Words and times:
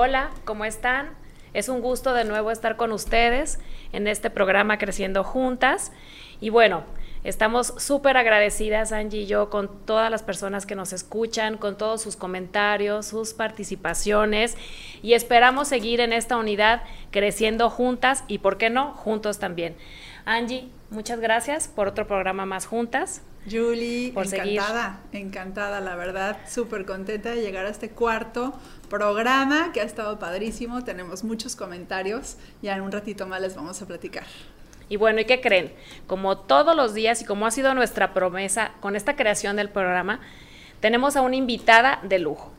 Hola, 0.00 0.30
¿cómo 0.44 0.64
están? 0.64 1.08
Es 1.54 1.68
un 1.68 1.80
gusto 1.80 2.14
de 2.14 2.22
nuevo 2.22 2.52
estar 2.52 2.76
con 2.76 2.92
ustedes 2.92 3.58
en 3.92 4.06
este 4.06 4.30
programa 4.30 4.78
Creciendo 4.78 5.24
Juntas. 5.24 5.90
Y 6.40 6.50
bueno, 6.50 6.84
estamos 7.24 7.74
súper 7.78 8.16
agradecidas, 8.16 8.92
Angie 8.92 9.22
y 9.22 9.26
yo, 9.26 9.50
con 9.50 9.84
todas 9.86 10.08
las 10.08 10.22
personas 10.22 10.66
que 10.66 10.76
nos 10.76 10.92
escuchan, 10.92 11.56
con 11.56 11.76
todos 11.76 12.00
sus 12.00 12.14
comentarios, 12.14 13.06
sus 13.06 13.34
participaciones. 13.34 14.56
Y 15.02 15.14
esperamos 15.14 15.66
seguir 15.66 15.98
en 15.98 16.12
esta 16.12 16.36
unidad 16.36 16.84
creciendo 17.10 17.68
juntas 17.68 18.22
y, 18.28 18.38
¿por 18.38 18.56
qué 18.56 18.70
no?, 18.70 18.92
juntos 18.92 19.40
también. 19.40 19.74
Angie, 20.24 20.68
muchas 20.90 21.18
gracias 21.18 21.66
por 21.66 21.88
otro 21.88 22.06
programa 22.06 22.46
más 22.46 22.66
juntas. 22.66 23.22
Julie, 23.50 24.08
encantada, 24.08 25.00
encantada, 25.12 25.80
la 25.80 25.96
verdad, 25.96 26.36
súper 26.48 26.84
contenta 26.84 27.30
de 27.30 27.40
llegar 27.40 27.66
a 27.66 27.70
este 27.70 27.90
cuarto 27.90 28.52
programa 28.88 29.72
que 29.72 29.80
ha 29.80 29.84
estado 29.84 30.18
padrísimo. 30.18 30.84
Tenemos 30.84 31.24
muchos 31.24 31.56
comentarios, 31.56 32.36
ya 32.62 32.74
en 32.76 32.82
un 32.82 32.92
ratito 32.92 33.26
más 33.26 33.40
les 33.40 33.54
vamos 33.54 33.80
a 33.82 33.86
platicar. 33.86 34.24
Y 34.88 34.96
bueno, 34.96 35.20
¿y 35.20 35.24
qué 35.24 35.40
creen? 35.40 35.72
Como 36.06 36.38
todos 36.38 36.74
los 36.74 36.94
días 36.94 37.20
y 37.20 37.24
como 37.24 37.46
ha 37.46 37.50
sido 37.50 37.74
nuestra 37.74 38.14
promesa 38.14 38.72
con 38.80 38.96
esta 38.96 39.16
creación 39.16 39.56
del 39.56 39.68
programa, 39.68 40.20
tenemos 40.80 41.16
a 41.16 41.22
una 41.22 41.36
invitada 41.36 42.00
de 42.02 42.18
lujo. 42.18 42.52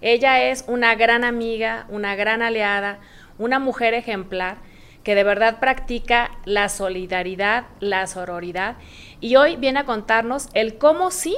Ella 0.00 0.42
es 0.42 0.64
una 0.66 0.94
gran 0.96 1.24
amiga, 1.24 1.86
una 1.88 2.14
gran 2.16 2.42
aliada, 2.42 2.98
una 3.38 3.58
mujer 3.58 3.94
ejemplar 3.94 4.56
que 5.04 5.14
de 5.14 5.24
verdad 5.24 5.58
practica 5.60 6.30
la 6.44 6.68
solidaridad, 6.68 7.64
la 7.80 8.06
sororidad 8.06 8.76
y 9.20 9.36
hoy 9.36 9.56
viene 9.56 9.80
a 9.80 9.84
contarnos 9.84 10.48
el 10.54 10.78
cómo 10.78 11.10
sí 11.10 11.36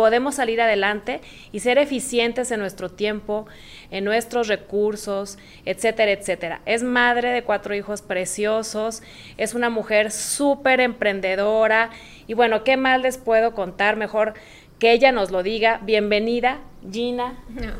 podemos 0.00 0.36
salir 0.36 0.62
adelante 0.62 1.20
y 1.52 1.60
ser 1.60 1.76
eficientes 1.76 2.50
en 2.50 2.58
nuestro 2.58 2.88
tiempo, 2.88 3.44
en 3.90 4.02
nuestros 4.02 4.48
recursos, 4.48 5.36
etcétera, 5.66 6.10
etcétera. 6.12 6.62
Es 6.64 6.82
madre 6.82 7.28
de 7.28 7.42
cuatro 7.42 7.74
hijos 7.74 8.00
preciosos, 8.00 9.02
es 9.36 9.52
una 9.52 9.68
mujer 9.68 10.10
súper 10.10 10.80
emprendedora 10.80 11.90
y 12.26 12.32
bueno, 12.32 12.64
¿qué 12.64 12.78
más 12.78 13.02
les 13.02 13.18
puedo 13.18 13.52
contar? 13.52 13.96
Mejor 13.96 14.32
que 14.78 14.92
ella 14.92 15.12
nos 15.12 15.30
lo 15.30 15.42
diga. 15.42 15.80
Bienvenida, 15.82 16.60
Gina 16.90 17.34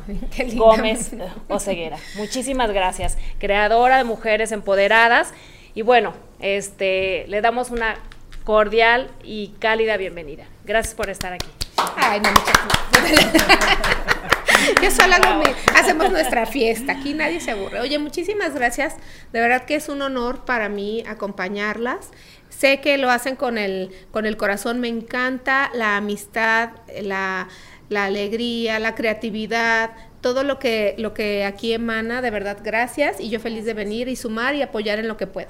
Gómez 0.53 1.15
Oceguera. 1.47 1.97
Muchísimas 2.17 2.71
gracias, 2.71 3.17
creadora 3.39 3.97
de 3.97 4.03
Mujeres 4.03 4.51
Empoderadas. 4.51 5.33
Y 5.73 5.81
bueno, 5.81 6.13
este, 6.39 7.25
le 7.29 7.41
damos 7.41 7.71
una 7.71 7.95
cordial 8.43 9.09
y 9.23 9.55
cálida 9.57 9.97
bienvenida. 9.97 10.45
Gracias 10.65 10.93
por 10.93 11.09
estar 11.09 11.33
aquí. 11.33 11.47
Ay, 11.95 12.19
no, 12.19 12.29
Yo 14.81 14.91
sola 14.95 15.19
no 15.19 15.41
hacemos 15.75 16.11
nuestra 16.11 16.45
fiesta, 16.45 16.93
aquí 16.93 17.13
nadie 17.13 17.39
se 17.39 17.51
aburre. 17.51 17.79
Oye, 17.79 17.99
muchísimas 17.99 18.53
gracias, 18.53 18.95
de 19.31 19.39
verdad 19.39 19.65
que 19.65 19.75
es 19.75 19.89
un 19.89 20.01
honor 20.01 20.45
para 20.45 20.69
mí 20.69 21.03
acompañarlas. 21.07 22.11
Sé 22.49 22.81
que 22.81 22.97
lo 22.97 23.09
hacen 23.09 23.35
con 23.35 23.57
el, 23.57 23.91
con 24.11 24.25
el 24.25 24.37
corazón, 24.37 24.79
me 24.79 24.87
encanta 24.87 25.71
la 25.73 25.97
amistad, 25.97 26.71
la, 27.01 27.47
la 27.89 28.05
alegría, 28.05 28.79
la 28.79 28.93
creatividad, 28.95 29.91
todo 30.21 30.43
lo 30.43 30.59
que, 30.59 30.95
lo 30.97 31.13
que 31.13 31.43
aquí 31.45 31.73
emana, 31.73 32.21
de 32.21 32.29
verdad, 32.29 32.57
gracias 32.63 33.19
y 33.19 33.29
yo 33.29 33.39
feliz 33.39 33.65
de 33.65 33.73
venir 33.73 34.07
y 34.07 34.15
sumar 34.15 34.55
y 34.55 34.61
apoyar 34.61 34.99
en 34.99 35.07
lo 35.07 35.17
que 35.17 35.27
pueda. 35.27 35.49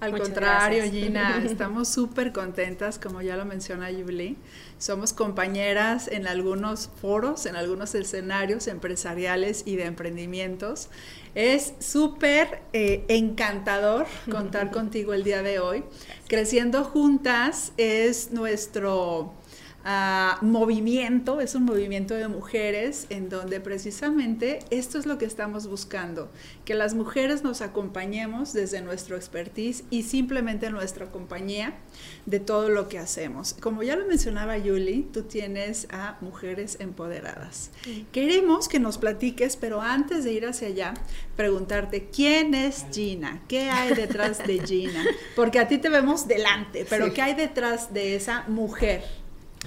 Al 0.00 0.16
contrario, 0.16 0.84
Gina, 0.84 1.42
estamos 1.44 1.88
súper 1.88 2.32
contentas, 2.32 3.00
como 3.00 3.20
ya 3.20 3.36
lo 3.36 3.44
menciona 3.44 3.88
Jubilee. 3.88 4.36
Somos 4.78 5.12
compañeras 5.12 6.06
en 6.06 6.28
algunos 6.28 6.88
foros, 7.00 7.46
en 7.46 7.56
algunos 7.56 7.96
escenarios 7.96 8.68
empresariales 8.68 9.64
y 9.66 9.74
de 9.74 9.86
emprendimientos. 9.86 10.88
Es 11.34 11.74
súper 11.80 12.62
eh, 12.72 13.04
encantador 13.08 14.06
contar 14.30 14.70
contigo 14.72 15.14
el 15.14 15.24
día 15.24 15.42
de 15.42 15.58
hoy. 15.58 15.84
Creciendo 16.28 16.84
Juntas 16.84 17.72
es 17.76 18.30
nuestro 18.30 19.34
movimiento, 20.42 21.40
es 21.40 21.54
un 21.54 21.64
movimiento 21.64 22.14
de 22.14 22.28
mujeres 22.28 23.06
en 23.08 23.30
donde 23.30 23.58
precisamente 23.60 24.58
esto 24.70 24.98
es 24.98 25.06
lo 25.06 25.16
que 25.16 25.24
estamos 25.24 25.66
buscando, 25.66 26.30
que 26.66 26.74
las 26.74 26.94
mujeres 26.94 27.42
nos 27.42 27.62
acompañemos 27.62 28.52
desde 28.52 28.82
nuestro 28.82 29.16
expertise 29.16 29.84
y 29.88 30.02
simplemente 30.02 30.70
nuestra 30.70 31.06
compañía 31.06 31.74
de 32.26 32.38
todo 32.38 32.68
lo 32.68 32.88
que 32.88 32.98
hacemos. 32.98 33.54
Como 33.54 33.82
ya 33.82 33.96
lo 33.96 34.06
mencionaba 34.06 34.58
Yuli, 34.58 35.08
tú 35.10 35.22
tienes 35.22 35.88
a 35.90 36.18
Mujeres 36.20 36.76
Empoderadas. 36.80 37.70
Queremos 38.12 38.68
que 38.68 38.80
nos 38.80 38.98
platiques, 38.98 39.56
pero 39.56 39.80
antes 39.80 40.22
de 40.24 40.32
ir 40.32 40.46
hacia 40.46 40.68
allá, 40.68 40.94
preguntarte, 41.34 42.10
¿quién 42.10 42.52
es 42.54 42.84
Gina? 42.92 43.42
¿Qué 43.48 43.70
hay 43.70 43.94
detrás 43.94 44.46
de 44.46 44.60
Gina? 44.60 45.02
Porque 45.34 45.58
a 45.58 45.68
ti 45.68 45.78
te 45.78 45.88
vemos 45.88 46.28
delante, 46.28 46.86
pero 46.88 47.14
¿qué 47.14 47.22
hay 47.22 47.34
detrás 47.34 47.94
de 47.94 48.16
esa 48.16 48.44
mujer? 48.48 49.02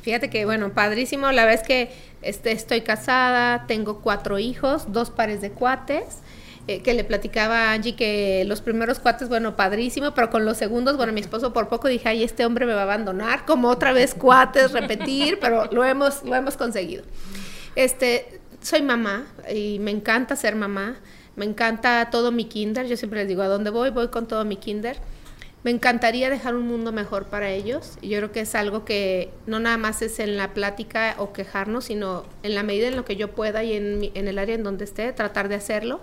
Fíjate 0.02 0.30
que, 0.30 0.46
bueno, 0.46 0.74
padrísimo. 0.74 1.32
La 1.32 1.46
vez 1.46 1.64
que 1.64 1.92
este, 2.22 2.52
estoy 2.52 2.82
casada, 2.82 3.66
tengo 3.68 4.02
cuatro 4.02 4.40
hijos, 4.40 4.92
dos 4.92 5.10
pares 5.10 5.42
de 5.42 5.52
cuates. 5.52 6.22
Eh, 6.68 6.84
que 6.84 6.94
le 6.94 7.04
platicaba 7.04 7.70
a 7.70 7.74
Angie 7.74 7.96
que 7.96 8.44
los 8.46 8.62
primeros 8.62 9.00
cuates, 9.00 9.30
bueno, 9.30 9.56
padrísimo, 9.56 10.14
pero 10.14 10.30
con 10.30 10.46
los 10.46 10.58
segundos, 10.58 10.96
bueno, 10.96 11.12
mi 11.12 11.20
esposo 11.20 11.54
por 11.54 11.70
poco 11.70 11.88
dije, 11.88 12.08
ay, 12.08 12.24
este 12.24 12.46
hombre 12.46 12.68
me 12.68 12.74
va 12.74 12.82
a 12.82 12.84
abandonar, 12.84 13.46
como 13.46 13.68
otra 13.68 13.94
vez 13.94 14.14
cuates, 14.14 14.72
repetir, 14.72 15.40
pero 15.42 15.66
lo 15.72 15.84
hemos, 15.84 16.24
lo 16.24 16.36
hemos 16.36 16.58
conseguido. 16.58 17.04
Este, 17.76 18.42
soy 18.62 18.84
mamá 18.84 19.26
y 19.52 19.80
me 19.80 19.90
encanta 19.90 20.36
ser 20.36 20.56
mamá, 20.56 20.98
me 21.36 21.46
encanta 21.46 22.10
todo 22.12 22.32
mi 22.32 22.46
kinder, 22.46 22.86
yo 22.86 22.96
siempre 22.96 23.22
les 23.22 23.28
digo, 23.28 23.42
¿a 23.42 23.48
dónde 23.48 23.72
voy? 23.72 23.90
Voy 23.90 24.10
con 24.10 24.28
todo 24.28 24.46
mi 24.46 24.58
kinder. 24.58 24.98
Me 25.64 25.70
encantaría 25.70 26.32
dejar 26.32 26.56
un 26.56 26.68
mundo 26.68 26.92
mejor 26.92 27.26
para 27.26 27.52
ellos. 27.52 27.98
Yo 28.02 28.18
creo 28.18 28.32
que 28.32 28.40
es 28.42 28.56
algo 28.56 28.84
que 28.84 29.30
no 29.46 29.60
nada 29.60 29.78
más 29.78 30.02
es 30.02 30.20
en 30.20 30.36
la 30.36 30.54
plática 30.56 31.16
o 31.20 31.34
quejarnos, 31.34 31.86
sino 31.86 32.24
en 32.42 32.56
la 32.56 32.64
medida 32.64 32.88
en 32.88 32.96
lo 32.96 33.06
que 33.06 33.16
yo 33.16 33.32
pueda 33.32 33.64
y 33.64 33.74
en, 33.74 34.12
en 34.16 34.28
el 34.28 34.40
área 34.40 34.56
en 34.56 34.64
donde 34.64 34.86
esté, 34.86 35.14
tratar 35.14 35.50
de 35.50 35.56
hacerlo. 35.56 36.02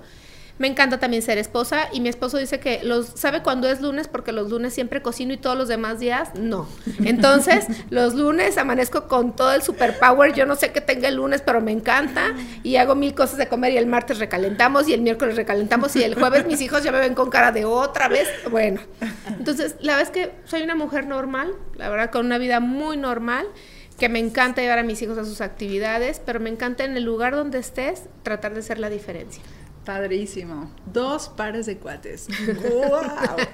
Me 0.59 0.67
encanta 0.67 0.99
también 0.99 1.23
ser 1.23 1.39
esposa 1.39 1.89
y 1.93 2.01
mi 2.01 2.09
esposo 2.09 2.37
dice 2.37 2.59
que 2.59 2.81
los 2.83 3.07
sabe 3.07 3.43
cuándo 3.43 3.69
es 3.69 3.81
lunes 3.81 4.09
porque 4.09 4.33
los 4.33 4.51
lunes 4.51 4.75
siempre 4.75 5.03
cocino 5.03 5.33
y 5.33 5.37
todos 5.37 5.57
los 5.57 5.69
demás 5.69 6.01
días 6.01 6.31
no. 6.35 6.69
Entonces, 7.05 7.67
los 7.91 8.15
lunes 8.15 8.59
amanezco 8.59 9.07
con 9.07 9.37
todo 9.37 9.53
el 9.53 9.63
superpower, 9.63 10.35
yo 10.35 10.47
no 10.47 10.57
sé 10.57 10.73
qué 10.73 10.81
tenga 10.81 11.09
el 11.09 11.17
lunes, 11.17 11.43
pero 11.43 11.61
me 11.61 11.73
encanta 11.73 12.35
y 12.63 12.77
hago 12.77 12.95
mil 12.95 13.15
cosas 13.15 13.39
de 13.39 13.47
comer 13.47 13.73
y 13.73 13.77
el 13.77 13.87
martes 13.87 14.19
recalentamos 14.19 14.89
y 14.89 14.95
el 14.95 15.01
miércoles 15.01 15.37
recalentamos 15.37 15.95
y 15.97 16.03
el 16.03 16.15
jueves 16.15 16.47
mis 16.47 16.61
hijos 16.61 16.83
ya 16.83 16.93
me 16.93 16.99
ven 16.99 17.15
con 17.15 17.31
cara 17.31 17.53
de 17.53 17.65
otra 17.65 18.09
vez. 18.09 18.29
Bueno, 18.51 18.81
entonces, 19.29 19.77
la 19.81 19.97
verdad 19.97 20.13
es 20.15 20.25
que 20.25 20.33
soy 20.45 20.63
una 20.63 20.75
mujer 20.75 21.07
normal, 21.07 21.53
la 21.77 21.89
verdad 21.89 22.11
con 22.11 22.27
una 22.27 22.39
vida 22.39 22.61
muy 22.61 22.97
normal 22.97 23.47
que 23.99 24.09
me 24.09 24.21
encanta 24.21 24.63
llevar 24.63 24.79
a 24.79 24.83
mis 24.85 25.03
hijos 25.03 25.19
a 25.19 25.25
sus 25.25 25.41
actividades, 25.41 26.21
pero 26.25 26.39
me 26.39 26.51
encanta 26.51 26.85
en 26.85 26.97
el 26.97 27.03
lugar 27.05 27.35
donde 27.35 27.59
estés 27.59 28.05
tratar 28.23 28.55
de 28.55 28.63
ser 28.63 28.79
la 28.79 28.91
diferencia. 28.91 29.43
Padrísimo. 29.89 30.71
Dos 30.85 31.31
pares 31.31 31.65
de 31.65 31.79
cuates. 31.79 32.29
¡Wow! 32.63 33.01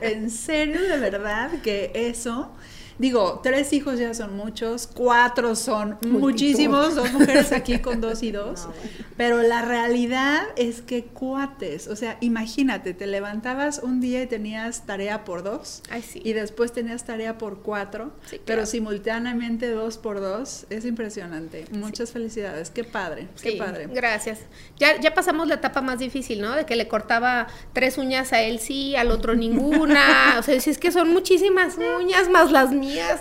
en 0.01 0.29
serio, 0.29 0.81
de 0.83 0.99
verdad 0.99 1.63
que 1.63 1.93
eso 1.95 2.51
Digo, 2.99 3.41
tres 3.43 3.73
hijos 3.73 3.99
ya 3.99 4.15
son 4.15 4.37
muchos, 4.37 4.87
cuatro 4.87 5.57
son 5.57 5.99
muchísimos, 6.07 6.95
dos 6.95 7.13
mujeres 7.13 7.53
aquí 7.53 7.79
con 7.83 8.01
dos 8.01 8.23
y 8.23 8.31
dos, 8.31 8.69
pero 9.17 9.43
la 9.43 9.63
realidad 9.63 10.43
es 10.57 10.81
que 10.81 11.05
cuates, 11.05 11.89
o 11.89 11.97
sea, 11.97 12.17
imagínate, 12.21 12.95
te 12.95 13.07
levantabas 13.07 13.81
un 13.83 14.01
día 14.01 14.23
y 14.23 14.27
tenías 14.27 14.87
tarea 14.87 15.25
por 15.25 15.43
dos, 15.43 15.83
y 16.15 16.33
después 16.33 16.73
tenías 16.73 17.05
tarea 17.05 17.37
por 17.37 17.63
cuatro, 17.63 18.13
pero 18.45 18.65
simultáneamente 18.67 19.71
dos 19.71 19.99
por 19.99 20.21
dos, 20.21 20.67
es 20.71 20.85
impresionante. 20.85 21.65
Muchas 21.73 22.13
felicidades, 22.13 22.71
qué 22.71 22.85
padre, 22.85 23.29
qué 23.43 23.53
padre. 23.53 23.89
Gracias. 23.93 24.41
Ya, 24.79 25.01
ya 25.01 25.15
pasamos 25.15 25.49
la 25.49 25.55
etapa 25.55 25.81
más 25.81 25.99
difícil, 25.99 26.41
¿no? 26.41 26.55
De 26.55 26.65
que 26.65 26.77
le 26.77 26.89
cortaba 26.89 27.49
tres 27.73 27.99
uñas 27.99 28.33
a 28.33 28.43
él 28.43 28.61
sí, 28.61 28.95
al 28.95 29.11
otro 29.11 29.35
ninguna, 29.35 30.37
o 30.39 30.43
sea, 30.43 30.61
si 30.61 30.71
es 30.71 30.79
que 30.79 30.93
son 30.93 31.13
muchísimas 31.13 31.77
uñas 31.99 32.29
más 32.29 32.53
las 32.53 32.71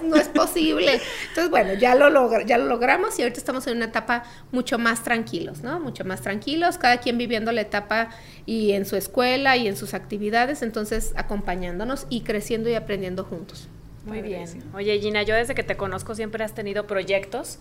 no 0.04 0.16
es 0.16 0.28
posible. 0.30 1.00
Entonces, 1.30 1.50
bueno, 1.50 1.74
ya 1.74 1.96
lo, 1.96 2.42
ya 2.46 2.58
lo 2.58 2.66
logramos 2.66 3.18
y 3.20 3.22
ahorita 3.22 3.40
estamos 3.40 3.68
en 3.68 3.78
una 3.78 3.86
etapa 3.86 4.24
mucho 4.52 4.78
más 4.78 5.04
tranquilos, 5.04 5.62
¿no? 5.62 5.80
Mucho 5.80 6.06
más 6.06 6.22
tranquilos, 6.22 6.78
cada 6.78 6.98
quien 6.98 7.18
viviendo 7.18 7.52
la 7.52 7.62
etapa 7.62 8.10
y 8.46 8.74
en 8.74 8.86
su 8.86 8.96
escuela 8.96 9.58
y 9.58 9.68
en 9.68 9.76
sus 9.76 9.94
actividades, 9.94 10.62
entonces 10.62 11.14
acompañándonos 11.16 12.08
y 12.10 12.22
creciendo 12.22 12.70
y 12.70 12.76
aprendiendo 12.76 13.24
juntos. 13.24 13.68
Muy 14.06 14.22
bien. 14.22 14.46
Oye, 14.74 15.00
Gina, 15.00 15.24
yo 15.24 15.36
desde 15.36 15.56
que 15.56 15.64
te 15.64 15.78
conozco 15.78 16.14
siempre 16.14 16.44
has 16.44 16.54
tenido 16.54 16.88
proyectos 16.88 17.60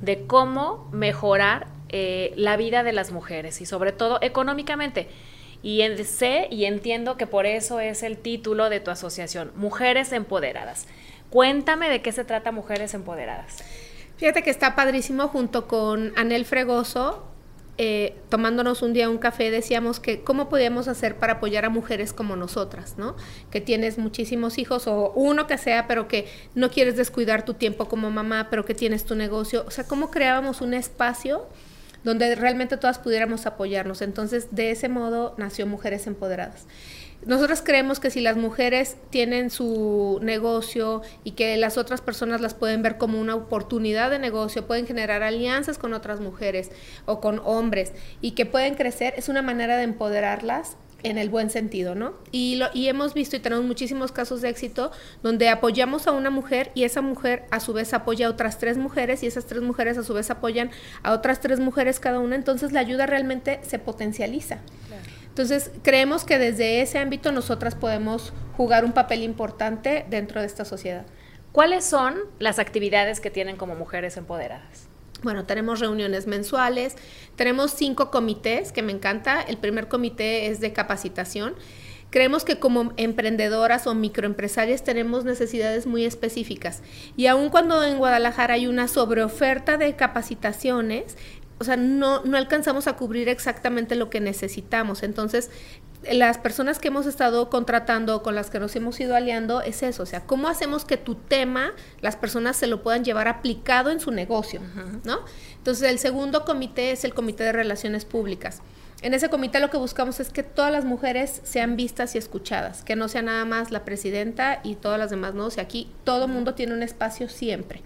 de 0.00 0.26
cómo 0.26 0.88
mejorar 0.92 1.66
eh, 1.88 2.32
la 2.36 2.56
vida 2.56 2.82
de 2.82 2.92
las 2.92 3.10
mujeres 3.10 3.60
y 3.60 3.66
sobre 3.66 3.92
todo 3.92 4.18
económicamente. 4.22 5.08
Y 5.62 5.82
sé 6.04 6.48
y 6.50 6.64
entiendo 6.64 7.16
que 7.16 7.26
por 7.26 7.46
eso 7.46 7.78
es 7.78 8.02
el 8.02 8.18
título 8.18 8.68
de 8.68 8.80
tu 8.80 8.90
asociación, 8.90 9.52
Mujeres 9.54 10.12
Empoderadas. 10.12 10.88
Cuéntame 11.32 11.88
de 11.88 12.02
qué 12.02 12.12
se 12.12 12.24
trata 12.24 12.52
Mujeres 12.52 12.92
Empoderadas. 12.92 13.64
Fíjate 14.18 14.42
que 14.42 14.50
está 14.50 14.74
padrísimo 14.76 15.28
junto 15.28 15.66
con 15.66 16.12
Anel 16.14 16.44
Fregoso. 16.44 17.26
eh, 17.78 18.14
tomándonos 18.28 18.82
un 18.82 18.92
día 18.92 19.08
un 19.08 19.16
café, 19.16 19.50
decíamos 19.50 19.98
que 19.98 20.22
cómo 20.22 20.50
podíamos 20.50 20.88
hacer 20.88 21.16
para 21.16 21.34
apoyar 21.34 21.64
a 21.64 21.70
mujeres 21.70 22.12
como 22.12 22.36
nosotras, 22.36 22.98
¿no? 22.98 23.16
Que 23.50 23.62
tienes 23.62 23.96
muchísimos 23.96 24.58
hijos 24.58 24.86
o 24.86 25.10
uno 25.14 25.46
que 25.46 25.56
sea, 25.56 25.86
pero 25.88 26.06
que 26.06 26.28
no 26.54 26.70
quieres 26.70 26.98
descuidar 26.98 27.46
tu 27.46 27.54
tiempo 27.54 27.88
como 27.88 28.10
mamá, 28.10 28.48
pero 28.50 28.66
que 28.66 28.74
tienes 28.74 29.04
tu 29.06 29.14
negocio. 29.14 29.64
O 29.66 29.70
sea, 29.70 29.84
cómo 29.84 30.10
creábamos 30.10 30.60
un 30.60 30.74
espacio 30.74 31.46
donde 32.04 32.34
realmente 32.34 32.76
todas 32.76 32.98
pudiéramos 32.98 33.46
apoyarnos. 33.46 34.02
Entonces, 34.02 34.48
de 34.50 34.70
ese 34.70 34.90
modo 34.90 35.34
nació 35.38 35.66
Mujeres 35.66 36.06
Empoderadas. 36.06 36.66
Nosotros 37.24 37.62
creemos 37.62 38.00
que 38.00 38.10
si 38.10 38.20
las 38.20 38.36
mujeres 38.36 38.96
tienen 39.10 39.50
su 39.50 40.18
negocio 40.22 41.02
y 41.22 41.32
que 41.32 41.56
las 41.56 41.78
otras 41.78 42.00
personas 42.00 42.40
las 42.40 42.54
pueden 42.54 42.82
ver 42.82 42.98
como 42.98 43.20
una 43.20 43.36
oportunidad 43.36 44.10
de 44.10 44.18
negocio, 44.18 44.66
pueden 44.66 44.86
generar 44.86 45.22
alianzas 45.22 45.78
con 45.78 45.94
otras 45.94 46.20
mujeres 46.20 46.70
o 47.06 47.20
con 47.20 47.40
hombres 47.44 47.92
y 48.20 48.32
que 48.32 48.44
pueden 48.44 48.74
crecer, 48.74 49.14
es 49.16 49.28
una 49.28 49.42
manera 49.42 49.76
de 49.76 49.84
empoderarlas 49.84 50.76
en 51.04 51.18
el 51.18 51.28
buen 51.28 51.50
sentido, 51.50 51.94
¿no? 51.94 52.14
Y, 52.30 52.56
lo, 52.56 52.68
y 52.74 52.88
hemos 52.88 53.14
visto 53.14 53.36
y 53.36 53.40
tenemos 53.40 53.64
muchísimos 53.64 54.12
casos 54.12 54.40
de 54.40 54.48
éxito 54.48 54.92
donde 55.22 55.48
apoyamos 55.48 56.06
a 56.06 56.12
una 56.12 56.30
mujer 56.30 56.70
y 56.74 56.84
esa 56.84 57.02
mujer 57.02 57.44
a 57.50 57.60
su 57.60 57.72
vez 57.72 57.92
apoya 57.92 58.26
a 58.26 58.30
otras 58.30 58.58
tres 58.58 58.78
mujeres 58.78 59.22
y 59.22 59.26
esas 59.26 59.46
tres 59.46 59.62
mujeres 59.62 59.98
a 59.98 60.04
su 60.04 60.14
vez 60.14 60.30
apoyan 60.30 60.70
a 61.02 61.12
otras 61.12 61.40
tres 61.40 61.60
mujeres 61.60 62.00
cada 62.00 62.18
una, 62.18 62.36
entonces 62.36 62.72
la 62.72 62.80
ayuda 62.80 63.06
realmente 63.06 63.60
se 63.62 63.78
potencializa. 63.78 64.58
Entonces, 65.32 65.70
creemos 65.82 66.24
que 66.24 66.38
desde 66.38 66.82
ese 66.82 66.98
ámbito 66.98 67.32
nosotras 67.32 67.74
podemos 67.74 68.34
jugar 68.54 68.84
un 68.84 68.92
papel 68.92 69.22
importante 69.22 70.04
dentro 70.10 70.42
de 70.42 70.46
esta 70.46 70.66
sociedad. 70.66 71.06
¿Cuáles 71.52 71.86
son 71.86 72.16
las 72.38 72.58
actividades 72.58 73.18
que 73.18 73.30
tienen 73.30 73.56
como 73.56 73.74
mujeres 73.74 74.18
empoderadas? 74.18 74.90
Bueno, 75.22 75.46
tenemos 75.46 75.80
reuniones 75.80 76.26
mensuales, 76.26 76.96
tenemos 77.34 77.70
cinco 77.70 78.10
comités, 78.10 78.72
que 78.72 78.82
me 78.82 78.92
encanta. 78.92 79.40
El 79.40 79.56
primer 79.56 79.88
comité 79.88 80.48
es 80.48 80.60
de 80.60 80.74
capacitación. 80.74 81.54
Creemos 82.10 82.44
que 82.44 82.58
como 82.58 82.92
emprendedoras 82.98 83.86
o 83.86 83.94
microempresarias 83.94 84.84
tenemos 84.84 85.24
necesidades 85.24 85.86
muy 85.86 86.04
específicas. 86.04 86.82
Y 87.16 87.26
aun 87.26 87.48
cuando 87.48 87.82
en 87.82 87.96
Guadalajara 87.96 88.52
hay 88.52 88.66
una 88.66 88.86
sobreoferta 88.86 89.78
de 89.78 89.96
capacitaciones, 89.96 91.16
o 91.62 91.64
sea, 91.64 91.76
no, 91.76 92.22
no 92.24 92.36
alcanzamos 92.36 92.86
a 92.86 92.96
cubrir 92.96 93.28
exactamente 93.28 93.94
lo 93.94 94.10
que 94.10 94.20
necesitamos. 94.20 95.02
Entonces, 95.02 95.50
las 96.10 96.38
personas 96.38 96.78
que 96.78 96.88
hemos 96.88 97.06
estado 97.06 97.48
contratando, 97.48 98.22
con 98.22 98.34
las 98.34 98.50
que 98.50 98.58
nos 98.58 98.74
hemos 98.74 98.98
ido 98.98 99.14
aliando, 99.14 99.60
es 99.60 99.82
eso, 99.82 100.02
o 100.02 100.06
sea, 100.06 100.26
¿cómo 100.26 100.48
hacemos 100.48 100.84
que 100.84 100.96
tu 100.96 101.14
tema 101.14 101.72
las 102.00 102.16
personas 102.16 102.56
se 102.56 102.66
lo 102.66 102.82
puedan 102.82 103.04
llevar 103.04 103.28
aplicado 103.28 103.90
en 103.90 104.00
su 104.00 104.10
negocio? 104.10 104.60
¿No? 105.04 105.20
Entonces, 105.56 105.88
el 105.88 105.98
segundo 105.98 106.44
comité 106.44 106.90
es 106.90 107.04
el 107.04 107.14
Comité 107.14 107.44
de 107.44 107.52
Relaciones 107.52 108.04
Públicas. 108.04 108.60
En 109.02 109.14
ese 109.14 109.28
comité 109.28 109.58
lo 109.58 109.70
que 109.70 109.76
buscamos 109.76 110.20
es 110.20 110.30
que 110.30 110.44
todas 110.44 110.70
las 110.70 110.84
mujeres 110.84 111.40
sean 111.42 111.76
vistas 111.76 112.14
y 112.14 112.18
escuchadas, 112.18 112.82
que 112.82 112.94
no 112.94 113.08
sea 113.08 113.22
nada 113.22 113.44
más 113.44 113.72
la 113.72 113.84
presidenta 113.84 114.60
y 114.62 114.76
todas 114.76 114.98
las 114.98 115.10
demás, 115.10 115.34
no, 115.34 115.46
o 115.46 115.50
sea, 115.50 115.64
aquí 115.64 115.90
todo 116.04 116.26
el 116.26 116.30
mundo 116.30 116.54
tiene 116.54 116.72
un 116.72 116.84
espacio 116.84 117.28
siempre. 117.28 117.82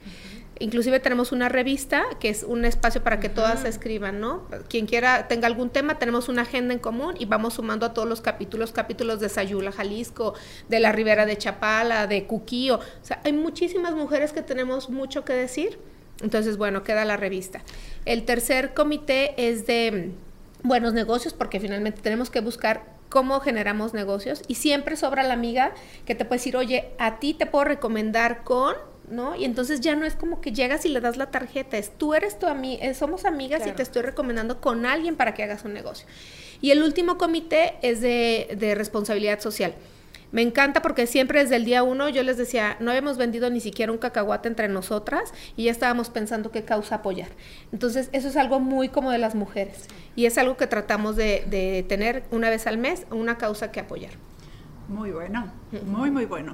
Inclusive 0.58 1.00
tenemos 1.00 1.32
una 1.32 1.48
revista 1.48 2.04
que 2.18 2.30
es 2.30 2.42
un 2.42 2.64
espacio 2.64 3.02
para 3.02 3.20
que 3.20 3.28
todas 3.28 3.60
se 3.60 3.68
escriban, 3.68 4.20
¿no? 4.20 4.46
Quien 4.68 4.86
quiera 4.86 5.28
tenga 5.28 5.46
algún 5.46 5.68
tema, 5.68 5.98
tenemos 5.98 6.28
una 6.28 6.42
agenda 6.42 6.72
en 6.72 6.80
común 6.80 7.14
y 7.18 7.26
vamos 7.26 7.54
sumando 7.54 7.84
a 7.84 7.92
todos 7.92 8.08
los 8.08 8.22
capítulos, 8.22 8.72
capítulos 8.72 9.20
de 9.20 9.28
Sayula, 9.28 9.70
Jalisco, 9.70 10.34
de 10.68 10.80
la 10.80 10.92
Ribera 10.92 11.26
de 11.26 11.36
Chapala, 11.36 12.06
de 12.06 12.26
Cuquío. 12.26 12.76
O 12.76 13.04
sea, 13.04 13.20
hay 13.24 13.32
muchísimas 13.32 13.94
mujeres 13.94 14.32
que 14.32 14.42
tenemos 14.42 14.88
mucho 14.88 15.24
que 15.24 15.34
decir. 15.34 15.78
Entonces, 16.22 16.56
bueno, 16.56 16.82
queda 16.82 17.04
la 17.04 17.18
revista. 17.18 17.62
El 18.06 18.24
tercer 18.24 18.72
comité 18.72 19.34
es 19.48 19.66
de 19.66 20.12
buenos 20.62 20.94
negocios 20.94 21.34
porque 21.34 21.60
finalmente 21.60 22.00
tenemos 22.00 22.30
que 22.30 22.40
buscar 22.40 22.96
cómo 23.08 23.40
generamos 23.40 23.94
negocios 23.94 24.42
y 24.48 24.56
siempre 24.56 24.96
sobra 24.96 25.22
la 25.22 25.34
amiga 25.34 25.74
que 26.06 26.14
te 26.14 26.24
puede 26.24 26.38
decir, 26.38 26.56
oye, 26.56 26.90
a 26.98 27.18
ti 27.18 27.34
te 27.34 27.46
puedo 27.46 27.64
recomendar 27.64 28.42
con 28.42 28.74
¿no? 29.10 29.36
Y 29.36 29.44
entonces 29.44 29.80
ya 29.80 29.94
no 29.96 30.04
es 30.04 30.14
como 30.14 30.40
que 30.40 30.52
llegas 30.52 30.84
y 30.84 30.88
le 30.88 31.00
das 31.00 31.16
la 31.16 31.30
tarjeta, 31.30 31.76
es 31.78 31.90
tú 31.96 32.14
eres 32.14 32.38
tu 32.38 32.46
amiga, 32.46 32.84
eh, 32.84 32.94
somos 32.94 33.24
amigas 33.24 33.66
y 33.66 33.72
te 33.72 33.82
estoy 33.82 34.02
recomendando 34.02 34.60
con 34.60 34.86
alguien 34.86 35.16
para 35.16 35.34
que 35.34 35.42
hagas 35.42 35.64
un 35.64 35.72
negocio. 35.72 36.06
Y 36.60 36.70
el 36.70 36.82
último 36.82 37.18
comité 37.18 37.74
es 37.82 38.00
de, 38.00 38.56
de 38.58 38.74
responsabilidad 38.74 39.40
social. 39.40 39.74
Me 40.32 40.42
encanta 40.42 40.82
porque 40.82 41.06
siempre 41.06 41.40
desde 41.40 41.56
el 41.56 41.64
día 41.64 41.82
uno 41.82 42.08
yo 42.08 42.22
les 42.22 42.36
decía, 42.36 42.76
no 42.80 42.90
habíamos 42.90 43.16
vendido 43.16 43.48
ni 43.48 43.60
siquiera 43.60 43.92
un 43.92 43.98
cacahuate 43.98 44.48
entre 44.48 44.68
nosotras 44.68 45.32
y 45.56 45.64
ya 45.64 45.70
estábamos 45.70 46.10
pensando 46.10 46.50
qué 46.50 46.64
causa 46.64 46.96
apoyar. 46.96 47.28
Entonces, 47.72 48.10
eso 48.12 48.28
es 48.28 48.36
algo 48.36 48.58
muy 48.58 48.88
como 48.88 49.12
de 49.12 49.18
las 49.18 49.34
mujeres 49.34 49.86
y 50.16 50.26
es 50.26 50.36
algo 50.36 50.56
que 50.56 50.66
tratamos 50.66 51.14
de, 51.14 51.44
de 51.48 51.84
tener 51.88 52.24
una 52.32 52.50
vez 52.50 52.66
al 52.66 52.76
mes, 52.76 53.06
una 53.10 53.38
causa 53.38 53.70
que 53.70 53.80
apoyar. 53.80 54.12
Muy 54.88 55.10
bueno, 55.10 55.52
muy, 55.84 56.10
muy 56.10 56.26
bueno. 56.26 56.52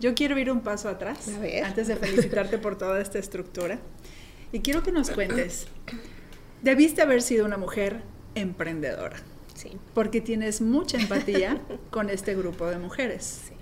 Yo 0.00 0.14
quiero 0.14 0.38
ir 0.38 0.50
un 0.50 0.62
paso 0.62 0.88
atrás 0.88 1.28
antes 1.62 1.86
de 1.86 1.96
felicitarte 1.96 2.58
por 2.58 2.76
toda 2.76 3.00
esta 3.00 3.18
estructura. 3.18 3.78
Y 4.50 4.60
quiero 4.60 4.82
que 4.82 4.92
nos 4.92 5.10
cuentes, 5.14 5.66
debiste 6.62 7.02
haber 7.02 7.22
sido 7.22 7.44
una 7.44 7.58
mujer 7.58 8.02
emprendedora. 8.34 9.16
Sí. 9.54 9.78
Porque 9.92 10.22
tienes 10.22 10.62
mucha 10.62 10.98
empatía 10.98 11.60
con 11.90 12.08
este 12.08 12.34
grupo 12.34 12.66
de 12.66 12.78
mujeres. 12.78 13.42
Sí. 13.48 13.54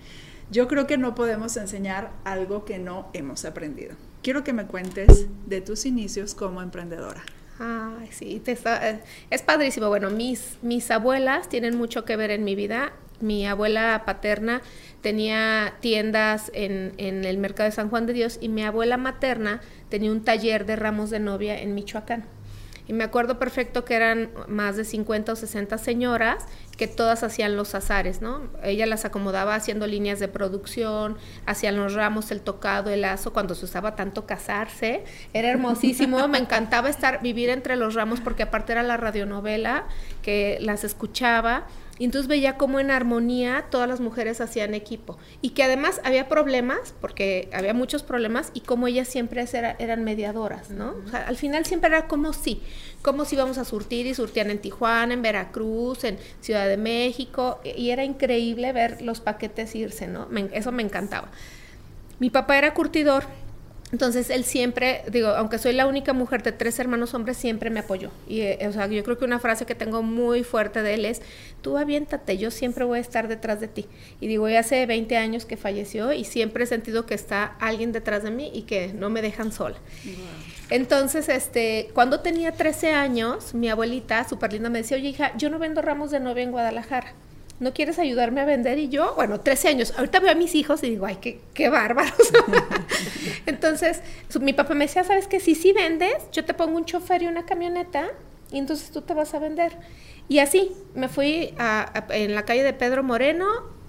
Yo 0.50 0.69
creo 0.69 0.87
que 0.87 0.96
no 0.96 1.14
podemos 1.14 1.56
enseñar 1.56 2.12
algo 2.25 2.64
que 2.64 2.79
no 2.79 3.11
hemos 3.12 3.44
aprendido. 3.44 3.96
Quiero 4.23 4.44
que 4.44 4.52
me 4.52 4.67
cuentes 4.67 5.26
de 5.46 5.61
tus 5.61 5.85
inicios 5.85 6.35
como 6.35 6.62
emprendedora. 6.62 7.23
Ay, 7.58 8.08
sí, 8.12 8.40
te 8.43 8.52
está, 8.52 9.00
es 9.31 9.43
padrísimo. 9.43 9.88
Bueno, 9.88 10.11
mis, 10.11 10.56
mis 10.62 10.90
abuelas 10.90 11.49
tienen 11.49 11.76
mucho 11.76 12.05
que 12.05 12.17
ver 12.17 12.31
en 12.31 12.44
mi 12.44 12.55
vida. 12.55 12.93
Mi 13.20 13.47
abuela 13.47 14.03
paterna 14.06 14.62
tenía 15.00 15.75
tiendas 15.81 16.50
en, 16.55 16.94
en, 16.99 17.25
el 17.25 17.38
mercado 17.38 17.69
de 17.69 17.75
San 17.75 17.91
Juan 17.91 18.06
de 18.06 18.12
Dios 18.12 18.38
y 18.41 18.49
mi 18.49 18.65
abuela 18.65 18.97
materna 18.97 19.61
tenía 19.88 20.12
un 20.12 20.23
taller 20.23 20.67
de 20.67 20.76
ramos 20.76 21.11
de 21.11 21.20
novia 21.20 21.61
en 21.61 21.75
Michoacán. 21.75 22.25
Y 22.88 22.95
me 22.95 23.04
acuerdo 23.04 23.38
perfecto 23.38 23.85
que 23.85 23.95
eran 23.95 24.31
más 24.49 24.76
de 24.76 24.85
50 24.85 25.33
o 25.33 25.37
60 25.37 25.76
señoras 25.76 26.47
que 26.78 26.87
todas 26.87 27.23
hacían 27.23 27.54
los 27.54 27.75
azares, 27.75 28.23
¿no? 28.23 28.49
Ella 28.62 28.87
las 28.87 29.04
acomodaba 29.04 29.54
haciendo 29.54 29.87
líneas 29.87 30.21
de 30.21 30.28
producción, 30.28 31.19
hacían 31.45 31.76
los 31.76 31.92
ramos, 31.92 32.31
el 32.31 32.40
tocado, 32.40 32.88
el 32.88 33.02
lazo, 33.02 33.35
cuando 33.35 33.54
se 33.54 33.66
usaba 33.66 33.95
tanto 33.95 34.25
casarse. 34.25 35.04
Era 35.35 35.50
hermosísimo, 35.50 36.26
me 36.28 36.38
encantaba 36.38 36.88
estar, 36.88 37.21
vivir 37.21 37.50
entre 37.50 37.76
los 37.76 37.95
ramos 37.95 38.21
porque 38.21 38.45
aparte 38.45 38.73
era 38.73 38.83
la 38.83 38.97
radionovela 38.97 39.85
que 40.23 40.57
las 40.62 40.83
escuchaba 40.83 41.66
y 41.99 42.05
entonces 42.05 42.28
veía 42.28 42.57
cómo 42.57 42.81
en 42.81 42.90
armonía 42.90 43.67
todas 43.71 43.88
las 43.88 44.00
mujeres 44.00 44.40
hacían 44.40 44.75
equipo. 44.75 45.19
Y 45.43 45.50
que 45.50 45.62
además 45.62 46.00
había 46.05 46.28
problemas, 46.28 46.95
porque 47.00 47.49
había 47.52 47.75
muchos 47.75 48.02
problemas, 48.02 48.50
y 48.55 48.61
como 48.61 48.87
ellas 48.87 49.09
siempre 49.09 49.45
eran 49.78 50.05
mediadoras, 50.05 50.71
¿no? 50.71 50.95
O 51.05 51.09
sea, 51.11 51.26
al 51.26 51.37
final 51.37 51.67
siempre 51.67 51.88
era 51.88 52.07
como 52.07 52.33
si, 52.33 52.62
como 53.02 53.25
si 53.25 53.35
íbamos 53.35 53.59
a 53.59 53.64
surtir 53.64 54.07
y 54.07 54.14
surtían 54.14 54.50
en 54.50 54.61
Tijuana, 54.61 55.14
en 55.14 55.23
Veracruz, 55.23 56.05
en 56.05 56.19
Ciudad 56.40 56.69
de 56.69 56.76
México, 56.76 57.61
y 57.64 57.90
era 57.90 58.05
increíble 58.05 58.73
ver 58.73 59.02
los 59.02 59.21
paquetes 59.21 59.75
irse, 59.75 60.07
¿no? 60.07 60.28
eso 60.52 60.73
me 60.73 60.83
encantaba. 60.83 61.28
Mi 62.21 62.31
papá 62.31 62.59
era 62.59 62.75
curtidor 62.75 63.25
entonces 63.90 64.28
él 64.28 64.45
siempre, 64.45 65.02
digo, 65.11 65.28
aunque 65.28 65.59
soy 65.59 65.73
la 65.73 65.87
única 65.87 66.12
mujer 66.12 66.42
de 66.42 66.52
tres 66.52 66.78
hermanos 66.78 67.14
hombres, 67.14 67.38
siempre 67.38 67.71
me 67.71 67.80
apoyó. 67.80 68.11
Y, 68.28 68.40
eh, 68.40 68.59
o 68.68 68.73
sea, 68.73 68.87
yo 68.87 69.02
creo 69.02 69.16
que 69.16 69.25
una 69.25 69.38
frase 69.38 69.64
que 69.64 69.75
tengo 69.75 70.02
muy 70.02 70.45
fuerte 70.45 70.83
de 70.83 70.95
él 70.95 71.07
es, 71.07 71.23
tú 71.62 71.78
aviéntate, 71.78 72.37
yo 72.37 72.50
siempre 72.50 72.85
voy 72.85 72.99
a 72.99 73.00
estar 73.00 73.28
detrás 73.28 73.61
de 73.61 73.68
ti. 73.68 73.87
Y 74.21 74.26
digo, 74.26 74.47
ya 74.49 74.61
hace 74.61 74.85
20 74.85 75.16
años 75.16 75.47
que 75.47 75.57
falleció 75.57 76.12
y 76.12 76.25
siempre 76.25 76.64
he 76.64 76.66
sentido 76.66 77.07
que 77.07 77.14
está 77.14 77.45
alguien 77.61 77.92
detrás 77.92 78.23
de 78.23 78.30
mí 78.30 78.50
y 78.52 78.62
que 78.62 78.92
no 78.92 79.09
me 79.09 79.23
dejan 79.23 79.52
sola. 79.52 79.78
Entonces, 80.68 81.30
este, 81.30 81.88
cuando 81.95 82.21
tenía 82.21 82.52
13 82.52 82.92
años, 82.92 83.54
mi 83.54 83.71
abuelita, 83.71 84.28
súper 84.28 84.52
linda, 84.52 84.68
me 84.68 84.78
decía, 84.78 84.99
oye 84.99 85.09
hija, 85.09 85.35
yo 85.38 85.49
no 85.49 85.59
vendo 85.59 85.80
ramos 85.80 86.11
de 86.11 86.21
novia 86.21 86.45
en 86.45 86.50
Guadalajara. 86.50 87.14
¿No 87.61 87.73
quieres 87.73 87.99
ayudarme 87.99 88.41
a 88.41 88.45
vender? 88.45 88.79
Y 88.79 88.88
yo, 88.88 89.15
bueno, 89.15 89.41
13 89.41 89.69
años, 89.69 89.95
ahorita 89.97 90.21
veo 90.21 90.31
a 90.31 90.35
mis 90.35 90.55
hijos 90.55 90.83
y 90.83 90.91
digo, 90.91 91.07
ay, 91.07 91.19
qué, 91.21 91.41
qué 91.55 91.69
bárbaros. 91.69 92.15
entonces, 93.47 94.03
mi 94.41 94.53
papá 94.53 94.75
me 94.75 94.87
decía, 94.87 95.05
¿sabes 95.05 95.27
qué? 95.27 95.41
Si 95.41 95.55
sí 95.55 95.73
vendes, 95.73 96.15
yo 96.33 96.45
te 96.45 96.55
pongo 96.55 96.77
un 96.77 96.85
chofer 96.85 97.23
y 97.23 97.27
una 97.27 97.45
camioneta 97.47 98.09
y 98.50 98.59
entonces 98.59 98.91
tú 98.91 99.03
te 99.03 99.15
vas 99.15 99.35
a 99.35 99.38
vender. 99.38 99.77
Y 100.29 100.38
así, 100.38 100.73
me 100.95 101.09
fui 101.09 101.55
a, 101.59 102.05
en 102.11 102.35
la 102.35 102.45
calle 102.45 102.62
de 102.62 102.73
Pedro 102.73 103.03
Moreno, 103.03 103.47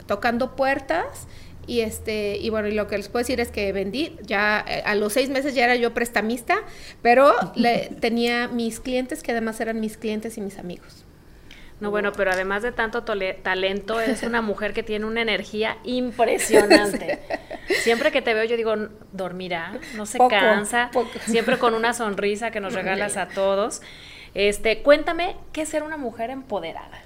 tocando 0.08 0.56
puertas, 0.56 1.28
y 1.68 1.82
este 1.82 2.38
y 2.38 2.50
bueno 2.50 2.68
y 2.68 2.74
lo 2.74 2.88
que 2.88 2.98
les 2.98 3.10
puedo 3.10 3.22
decir 3.22 3.40
es 3.40 3.52
que 3.52 3.72
vendí 3.72 4.18
ya 4.24 4.66
eh, 4.68 4.82
a 4.86 4.96
los 4.96 5.14
seis 5.14 5.30
meses 5.30 5.54
ya 5.54 5.66
era 5.66 5.76
yo 5.76 5.94
prestamista 5.94 6.58
pero 7.04 7.36
le, 7.54 7.92
tenía 8.00 8.48
mis 8.48 8.80
clientes 8.80 9.22
que 9.22 9.32
además 9.34 9.62
eran 9.62 9.80
mis 9.80 9.96
clientes 9.96 10.36
y 10.40 10.42
mis 10.42 10.58
amigos 10.58 11.06
no, 11.80 11.92
bueno, 11.92 12.12
pero 12.12 12.32
además 12.32 12.62
de 12.62 12.72
tanto 12.72 13.04
talento, 13.04 14.02
es 14.02 14.24
una 14.24 14.42
mujer 14.42 14.74
que 14.74 14.84
tiene 14.84 15.06
una 15.06 15.22
energía 15.22 15.78
impresionante. 15.84 17.20
Siempre 17.84 18.12
que 18.12 18.22
te 18.22 18.34
veo, 18.34 18.44
yo 18.44 18.58
digo, 18.58 18.76
dormirá, 19.14 19.80
no 19.96 20.06
se 20.06 20.18
cansa, 20.28 20.90
siempre 21.26 21.60
con 21.60 21.76
una 21.76 21.94
sonrisa 21.94 22.50
que 22.50 22.60
nos 22.60 22.74
regalas 22.74 23.16
a 23.16 23.28
todos. 23.28 23.82
Este, 24.34 24.82
cuéntame, 24.82 25.36
¿qué 25.54 25.62
es 25.62 25.70
ser 25.70 25.84
una 25.84 25.96
mujer 25.96 26.32
empoderada? 26.32 27.00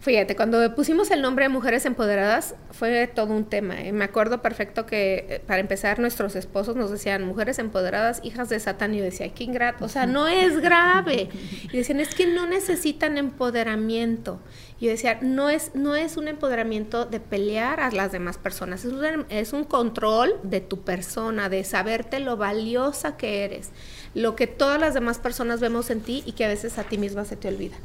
Fíjate, 0.00 0.34
cuando 0.34 0.74
pusimos 0.74 1.10
el 1.10 1.20
nombre 1.20 1.44
de 1.44 1.50
Mujeres 1.50 1.84
Empoderadas 1.84 2.54
fue 2.70 3.06
todo 3.06 3.34
un 3.34 3.44
tema. 3.44 3.78
¿eh? 3.82 3.92
Me 3.92 4.06
acuerdo 4.06 4.40
perfecto 4.40 4.86
que 4.86 5.26
eh, 5.28 5.42
para 5.46 5.60
empezar 5.60 5.98
nuestros 5.98 6.36
esposos 6.36 6.74
nos 6.74 6.90
decían 6.90 7.22
Mujeres 7.22 7.58
Empoderadas, 7.58 8.20
hijas 8.24 8.48
de 8.48 8.58
Satán. 8.60 8.94
Y 8.94 8.98
yo 8.98 9.04
decía, 9.04 9.28
qué 9.34 9.44
ingrato. 9.44 9.84
O 9.84 9.90
sea, 9.90 10.06
no 10.06 10.26
es 10.26 10.58
grave. 10.58 11.28
Y 11.70 11.76
decían, 11.76 12.00
es 12.00 12.14
que 12.14 12.26
no 12.26 12.46
necesitan 12.46 13.18
empoderamiento. 13.18 14.40
Y 14.80 14.86
yo 14.86 14.92
decía, 14.92 15.18
no 15.20 15.50
es, 15.50 15.74
no 15.74 15.94
es 15.94 16.16
un 16.16 16.28
empoderamiento 16.28 17.04
de 17.04 17.20
pelear 17.20 17.80
a 17.80 17.90
las 17.90 18.10
demás 18.10 18.38
personas. 18.38 18.86
Es 18.86 18.92
un, 18.94 19.26
es 19.28 19.52
un 19.52 19.64
control 19.64 20.40
de 20.42 20.62
tu 20.62 20.80
persona, 20.80 21.50
de 21.50 21.62
saberte 21.62 22.20
lo 22.20 22.38
valiosa 22.38 23.18
que 23.18 23.44
eres. 23.44 23.68
Lo 24.14 24.34
que 24.34 24.46
todas 24.46 24.80
las 24.80 24.94
demás 24.94 25.18
personas 25.18 25.60
vemos 25.60 25.90
en 25.90 26.00
ti 26.00 26.22
y 26.24 26.32
que 26.32 26.46
a 26.46 26.48
veces 26.48 26.78
a 26.78 26.84
ti 26.84 26.96
misma 26.96 27.26
se 27.26 27.36
te 27.36 27.48
olvida. 27.48 27.76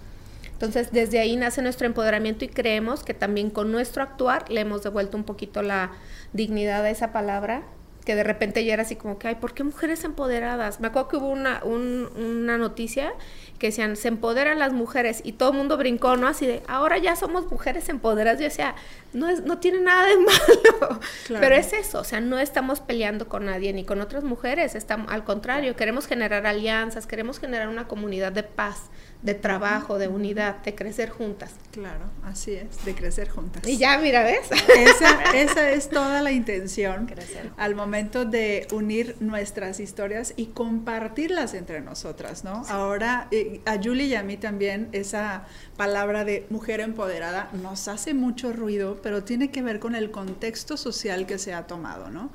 Entonces, 0.56 0.94
desde 0.94 1.20
ahí 1.20 1.36
nace 1.36 1.62
nuestro 1.62 1.86
empoderamiento 1.86 2.46
y 2.46 2.48
creemos 2.48 3.04
que 3.04 3.14
también 3.14 3.50
con 3.50 3.74
nuestro 3.74 4.02
actuar 4.02 4.50
le 4.50 4.62
hemos 4.62 4.84
devuelto 4.84 5.18
un 5.18 5.26
poquito 5.26 5.62
la 5.62 5.92
dignidad 6.32 6.86
a 6.86 6.90
esa 6.90 7.12
palabra, 7.12 7.64
que 8.06 8.16
de 8.16 8.24
repente 8.24 8.64
ya 8.64 8.74
era 8.74 8.84
así 8.84 8.96
como 8.96 9.18
que, 9.20 9.28
ay, 9.28 9.36
¿por 9.36 9.54
qué 9.54 9.64
mujeres 9.64 10.04
empoderadas? 10.06 10.80
Me 10.80 10.88
acuerdo 10.88 11.10
que 11.10 11.18
hubo 11.18 11.28
una, 11.28 11.62
una 11.64 12.58
noticia 12.58 13.12
que 13.60 13.68
decían, 13.68 13.96
se 13.96 14.08
empoderan 14.08 14.60
las 14.60 14.74
mujeres 14.74 15.22
y 15.26 15.34
todo 15.34 15.52
el 15.52 15.58
mundo 15.58 15.76
brincó, 15.76 16.16
¿no? 16.16 16.28
Así 16.28 16.46
de, 16.46 16.62
ahora 16.68 16.98
ya 17.00 17.16
somos 17.16 17.50
mujeres 17.52 17.90
empoderadas. 17.90 18.40
Yo 18.40 18.46
decía, 18.46 18.76
no, 19.14 19.28
es, 19.28 19.44
no 19.44 19.58
tiene 19.58 19.80
nada 19.80 20.06
de 20.06 20.18
malo, 20.18 21.00
pero 21.30 21.56
es 21.56 21.74
eso, 21.74 22.00
o 22.00 22.04
sea, 22.04 22.22
no 22.22 22.38
estamos 22.38 22.80
peleando 22.80 23.28
con 23.28 23.46
nadie 23.46 23.74
ni 23.74 23.86
con 23.86 24.02
otras 24.02 24.24
mujeres, 24.24 24.76
estamos, 24.76 25.12
al 25.12 25.24
contrario, 25.24 25.76
queremos 25.76 26.06
generar 26.06 26.46
alianzas, 26.46 27.08
queremos 27.08 27.40
generar 27.40 27.70
una 27.70 27.88
comunidad 27.88 28.32
de 28.32 28.44
paz, 28.44 28.90
de 29.26 29.34
trabajo, 29.34 29.98
de 29.98 30.08
unidad, 30.08 30.58
de 30.58 30.76
crecer 30.76 31.10
juntas. 31.10 31.52
Claro, 31.72 32.06
así 32.24 32.54
es, 32.54 32.86
de 32.86 32.94
crecer 32.94 33.28
juntas. 33.28 33.68
Y 33.68 33.78
ya, 33.78 33.98
mira, 33.98 34.24
¿ves? 34.24 34.48
Esa, 34.78 35.24
esa 35.36 35.72
es 35.72 35.90
toda 35.90 36.22
la 36.22 36.32
intención 36.32 37.10
al 37.58 37.76
momento 37.76 38.24
de 38.24 38.68
unir 38.72 39.16
nuestras 39.20 39.80
historias 39.80 40.34
y 40.38 40.48
compartirlas 40.48 41.56
entre 41.56 41.82
nosotras, 41.82 42.44
¿no? 42.44 42.64
Ahora, 42.70 43.28
eh, 43.32 43.62
a 43.66 43.82
Julie 43.82 44.06
y 44.06 44.16
a 44.16 44.22
mí 44.22 44.38
también 44.38 44.90
esa 44.92 45.46
palabra 45.76 46.24
de 46.24 46.46
mujer 46.50 46.80
empoderada 46.80 47.50
nos 47.54 47.88
hace 47.88 48.14
mucho 48.14 48.54
ruido, 48.54 49.00
pero 49.02 49.24
tiene 49.24 49.50
que 49.50 49.64
ver 49.64 49.80
con 49.80 49.96
el 49.96 50.12
contexto 50.12 50.78
social 50.78 51.26
que 51.26 51.40
se 51.40 51.54
ha 51.54 51.66
tomado, 51.66 52.12
¿no? 52.12 52.32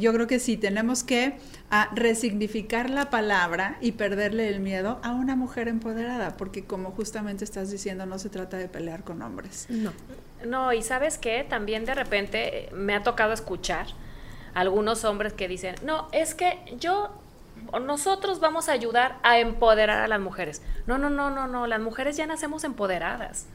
Yo 0.00 0.12
creo 0.12 0.26
que 0.26 0.38
sí, 0.38 0.56
tenemos 0.56 1.04
que 1.04 1.38
ah, 1.70 1.90
resignificar 1.94 2.90
la 2.90 3.10
palabra 3.10 3.76
y 3.80 3.92
perderle 3.92 4.48
el 4.48 4.60
miedo 4.60 4.98
a 5.02 5.12
una 5.12 5.36
mujer 5.36 5.68
empoderada, 5.68 6.36
porque 6.36 6.64
como 6.64 6.90
justamente 6.90 7.44
estás 7.44 7.70
diciendo, 7.70 8.06
no 8.06 8.18
se 8.18 8.30
trata 8.30 8.56
de 8.56 8.68
pelear 8.68 9.04
con 9.04 9.22
hombres. 9.22 9.66
No. 9.68 9.92
No, 10.44 10.72
y 10.72 10.82
sabes 10.82 11.18
qué, 11.18 11.44
también 11.48 11.84
de 11.84 11.94
repente 11.94 12.70
me 12.72 12.94
ha 12.94 13.02
tocado 13.02 13.32
escuchar 13.32 13.86
algunos 14.54 15.04
hombres 15.04 15.34
que 15.34 15.48
dicen, 15.48 15.74
no, 15.84 16.08
es 16.12 16.34
que 16.34 16.58
yo 16.78 17.10
nosotros 17.78 18.40
vamos 18.40 18.68
a 18.68 18.72
ayudar 18.72 19.18
a 19.22 19.38
empoderar 19.38 20.00
a 20.02 20.08
las 20.08 20.20
mujeres. 20.20 20.62
No, 20.86 20.98
no, 20.98 21.10
no, 21.10 21.30
no, 21.30 21.46
no, 21.46 21.66
las 21.66 21.80
mujeres 21.80 22.16
ya 22.16 22.26
nacemos 22.26 22.64
empoderadas. 22.64 23.46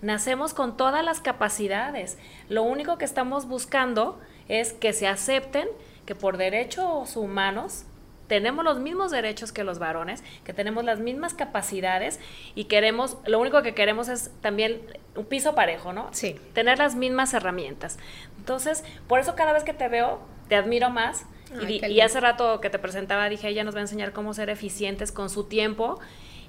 Nacemos 0.00 0.54
con 0.54 0.76
todas 0.76 1.04
las 1.04 1.20
capacidades. 1.20 2.18
Lo 2.48 2.62
único 2.62 2.98
que 2.98 3.04
estamos 3.04 3.48
buscando 3.48 4.20
es 4.48 4.72
que 4.72 4.92
se 4.92 5.06
acepten 5.06 5.68
que 6.04 6.14
por 6.14 6.36
derechos 6.36 7.16
humanos 7.16 7.84
tenemos 8.28 8.64
los 8.64 8.80
mismos 8.80 9.10
derechos 9.10 9.52
que 9.52 9.64
los 9.64 9.78
varones, 9.78 10.22
que 10.44 10.52
tenemos 10.52 10.84
las 10.84 10.98
mismas 10.98 11.34
capacidades 11.34 12.18
y 12.54 12.64
queremos, 12.64 13.18
lo 13.26 13.38
único 13.38 13.62
que 13.62 13.74
queremos 13.74 14.08
es 14.08 14.30
también 14.40 14.80
un 15.14 15.26
piso 15.26 15.54
parejo, 15.54 15.92
¿no? 15.92 16.08
Sí. 16.12 16.36
Tener 16.52 16.78
las 16.78 16.96
mismas 16.96 17.34
herramientas. 17.34 17.98
Entonces, 18.38 18.84
por 19.06 19.20
eso 19.20 19.34
cada 19.36 19.52
vez 19.52 19.64
que 19.64 19.74
te 19.74 19.88
veo, 19.88 20.20
te 20.48 20.56
admiro 20.56 20.90
más. 20.90 21.24
y, 21.68 22.00
hace 22.00 22.18
rato 22.18 22.60
que 22.60 22.70
te 22.70 22.78
presentaba, 22.80 23.28
dije, 23.28 23.48
ella 23.48 23.62
nos 23.62 23.74
va 23.74 23.78
a 23.78 23.82
enseñar 23.82 24.12
cómo 24.12 24.34
ser 24.34 24.50
eficientes 24.50 25.12
con 25.12 25.30
su 25.30 25.44
tiempo 25.44 26.00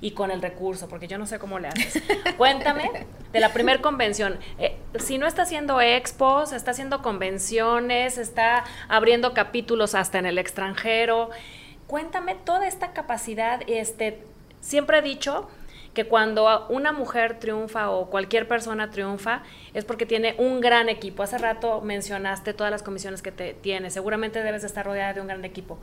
y 0.01 0.11
con 0.11 0.31
el 0.31 0.41
recurso, 0.41 0.87
porque 0.87 1.07
yo 1.07 1.17
no 1.17 1.25
sé 1.25 1.39
cómo 1.39 1.59
le 1.59 1.69
haces. 1.69 2.03
Cuéntame 2.37 3.07
de 3.31 3.39
la 3.39 3.53
primer 3.53 3.81
convención. 3.81 4.37
Eh, 4.59 4.77
si 4.99 5.17
no 5.17 5.27
está 5.27 5.43
haciendo 5.43 5.81
expos, 5.81 6.53
está 6.53 6.71
haciendo 6.71 7.01
convenciones, 7.01 8.17
está 8.17 8.63
abriendo 8.87 9.33
capítulos 9.33 9.95
hasta 9.95 10.19
en 10.19 10.25
el 10.25 10.37
extranjero. 10.37 11.29
Cuéntame 11.87 12.35
toda 12.35 12.67
esta 12.67 12.93
capacidad. 12.93 13.61
Este, 13.67 14.23
siempre 14.61 14.99
he 14.99 15.01
dicho 15.01 15.47
que 15.93 16.05
cuando 16.05 16.67
una 16.69 16.91
mujer 16.91 17.39
triunfa 17.39 17.89
o 17.89 18.11
cualquier 18.11 18.47
persona 18.47 18.91
triunfa 18.91 19.41
es 19.73 19.83
porque 19.83 20.05
tiene 20.05 20.35
un 20.37 20.61
gran 20.61 20.89
equipo. 20.89 21.23
Hace 21.23 21.39
rato 21.39 21.81
mencionaste 21.81 22.53
todas 22.53 22.69
las 22.69 22.83
comisiones 22.83 23.23
que 23.23 23.31
te 23.31 23.55
tienes. 23.55 23.93
Seguramente 23.93 24.43
debes 24.43 24.63
estar 24.63 24.85
rodeada 24.85 25.13
de 25.13 25.21
un 25.21 25.27
gran 25.27 25.43
equipo. 25.43 25.79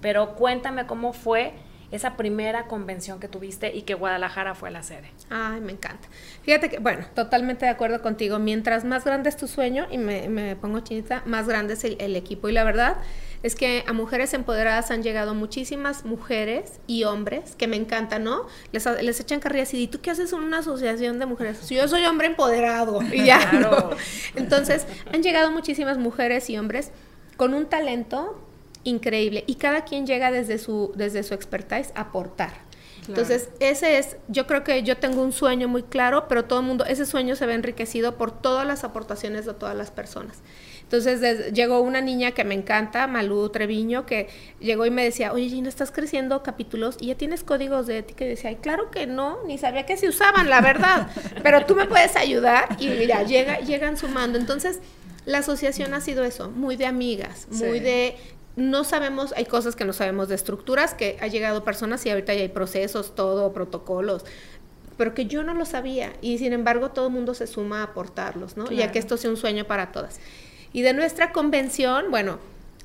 Pero 0.00 0.36
cuéntame 0.36 0.86
cómo 0.86 1.12
fue 1.12 1.52
esa 1.90 2.16
primera 2.16 2.66
convención 2.66 3.18
que 3.18 3.28
tuviste 3.28 3.74
y 3.74 3.82
que 3.82 3.94
Guadalajara 3.94 4.54
fue 4.54 4.70
la 4.70 4.82
sede. 4.82 5.10
Ay, 5.30 5.60
me 5.60 5.72
encanta. 5.72 6.08
Fíjate 6.42 6.68
que, 6.68 6.78
bueno, 6.78 7.06
totalmente 7.14 7.64
de 7.64 7.70
acuerdo 7.70 8.02
contigo. 8.02 8.38
Mientras 8.38 8.84
más 8.84 9.04
grande 9.04 9.30
es 9.30 9.36
tu 9.36 9.48
sueño, 9.48 9.86
y 9.90 9.96
me, 9.96 10.56
pongo 10.56 10.80
chinita, 10.80 11.22
más 11.24 11.48
grande 11.48 11.74
es 11.74 11.84
el, 11.84 12.16
equipo. 12.16 12.48
Y 12.48 12.52
la 12.52 12.64
verdad 12.64 12.98
es 13.42 13.54
que 13.54 13.84
a 13.86 13.92
Mujeres 13.92 14.34
Empoderadas 14.34 14.90
han 14.90 15.02
llegado 15.02 15.34
muchísimas 15.34 16.04
mujeres 16.04 16.80
y 16.86 17.04
hombres 17.04 17.54
que 17.56 17.68
me 17.68 17.76
encantan, 17.76 18.24
¿no? 18.24 18.46
Les, 18.72 18.84
les 19.00 19.20
echan 19.20 19.40
carrillas 19.40 19.72
y 19.72 19.86
¿tú 19.86 20.00
qué 20.00 20.10
haces 20.10 20.32
en 20.32 20.40
una 20.40 20.58
asociación 20.58 21.18
de 21.18 21.26
mujeres? 21.26 21.58
Si 21.58 21.74
yo 21.74 21.88
soy 21.88 22.04
hombre 22.04 22.26
empoderado. 22.26 23.00
Y 23.12 23.24
ya, 23.24 23.50
claro. 23.50 23.90
Entonces, 24.36 24.86
han 25.12 25.22
llegado 25.22 25.50
muchísimas 25.50 25.98
mujeres 25.98 26.50
y 26.50 26.58
hombres 26.58 26.92
con 27.36 27.54
un 27.54 27.66
talento 27.66 28.47
increíble 28.84 29.44
y 29.46 29.56
cada 29.56 29.84
quien 29.84 30.06
llega 30.06 30.30
desde 30.30 30.58
su, 30.58 30.92
desde 30.94 31.22
su 31.22 31.34
expertise 31.34 31.92
a 31.94 32.02
aportar. 32.02 32.68
Entonces, 33.08 33.48
ese 33.58 33.98
es, 33.98 34.16
yo 34.28 34.46
creo 34.46 34.64
que 34.64 34.82
yo 34.82 34.98
tengo 34.98 35.22
un 35.22 35.32
sueño 35.32 35.66
muy 35.66 35.82
claro, 35.82 36.26
pero 36.28 36.44
todo 36.44 36.60
el 36.60 36.66
mundo, 36.66 36.84
ese 36.84 37.06
sueño 37.06 37.36
se 37.36 37.46
ve 37.46 37.54
enriquecido 37.54 38.16
por 38.16 38.42
todas 38.42 38.66
las 38.66 38.84
aportaciones 38.84 39.46
de 39.46 39.54
todas 39.54 39.74
las 39.74 39.90
personas. 39.90 40.42
Entonces 40.82 41.52
llegó 41.52 41.80
una 41.80 42.00
niña 42.00 42.32
que 42.32 42.44
me 42.44 42.54
encanta, 42.54 43.06
Malú 43.06 43.50
Treviño, 43.50 44.06
que 44.06 44.28
llegó 44.58 44.86
y 44.86 44.90
me 44.90 45.04
decía, 45.04 45.32
oye 45.32 45.48
Gina, 45.48 45.68
estás 45.68 45.90
creciendo 45.90 46.42
capítulos 46.42 46.96
y 46.98 47.08
ya 47.08 47.14
tienes 47.14 47.44
códigos 47.44 47.86
de 47.86 47.98
ética. 47.98 48.24
Y 48.24 48.28
decía, 48.28 48.50
Ay, 48.50 48.56
claro 48.56 48.90
que 48.90 49.06
no, 49.06 49.38
ni 49.46 49.58
sabía 49.58 49.84
que 49.84 49.98
se 49.98 50.08
usaban, 50.08 50.48
la 50.48 50.62
verdad. 50.62 51.10
Pero 51.42 51.66
tú 51.66 51.74
me 51.74 51.86
puedes 51.86 52.16
ayudar 52.16 52.68
y 52.78 52.88
mira, 52.88 53.22
llega, 53.22 53.60
llegan 53.60 53.98
sumando. 53.98 54.38
Entonces, 54.38 54.80
la 55.26 55.38
asociación 55.38 55.92
ha 55.92 56.00
sido 56.00 56.24
eso, 56.24 56.50
muy 56.50 56.76
de 56.76 56.86
amigas, 56.86 57.48
muy 57.50 57.80
de 57.80 58.16
no 58.58 58.84
sabemos, 58.84 59.32
hay 59.36 59.46
cosas 59.46 59.76
que 59.76 59.84
no 59.84 59.92
sabemos 59.92 60.28
de 60.28 60.34
estructuras, 60.34 60.94
que 60.94 61.16
ha 61.20 61.28
llegado 61.28 61.64
personas 61.64 62.04
y 62.04 62.10
ahorita 62.10 62.34
ya 62.34 62.40
hay 62.40 62.48
procesos, 62.48 63.14
todo, 63.14 63.52
protocolos, 63.52 64.24
pero 64.96 65.14
que 65.14 65.26
yo 65.26 65.44
no 65.44 65.54
lo 65.54 65.64
sabía. 65.64 66.12
Y 66.20 66.38
sin 66.38 66.52
embargo 66.52 66.90
todo 66.90 67.06
el 67.06 67.12
mundo 67.12 67.34
se 67.34 67.46
suma 67.46 67.80
a 67.80 67.84
aportarlos, 67.84 68.56
¿no? 68.56 68.70
Ya 68.70 68.92
que 68.92 68.98
esto 68.98 69.16
sea 69.16 69.30
un 69.30 69.36
sueño 69.36 69.64
para 69.64 69.92
todas. 69.92 70.20
Y 70.72 70.82
de 70.82 70.92
nuestra 70.92 71.32
convención, 71.32 72.10
bueno, 72.10 72.38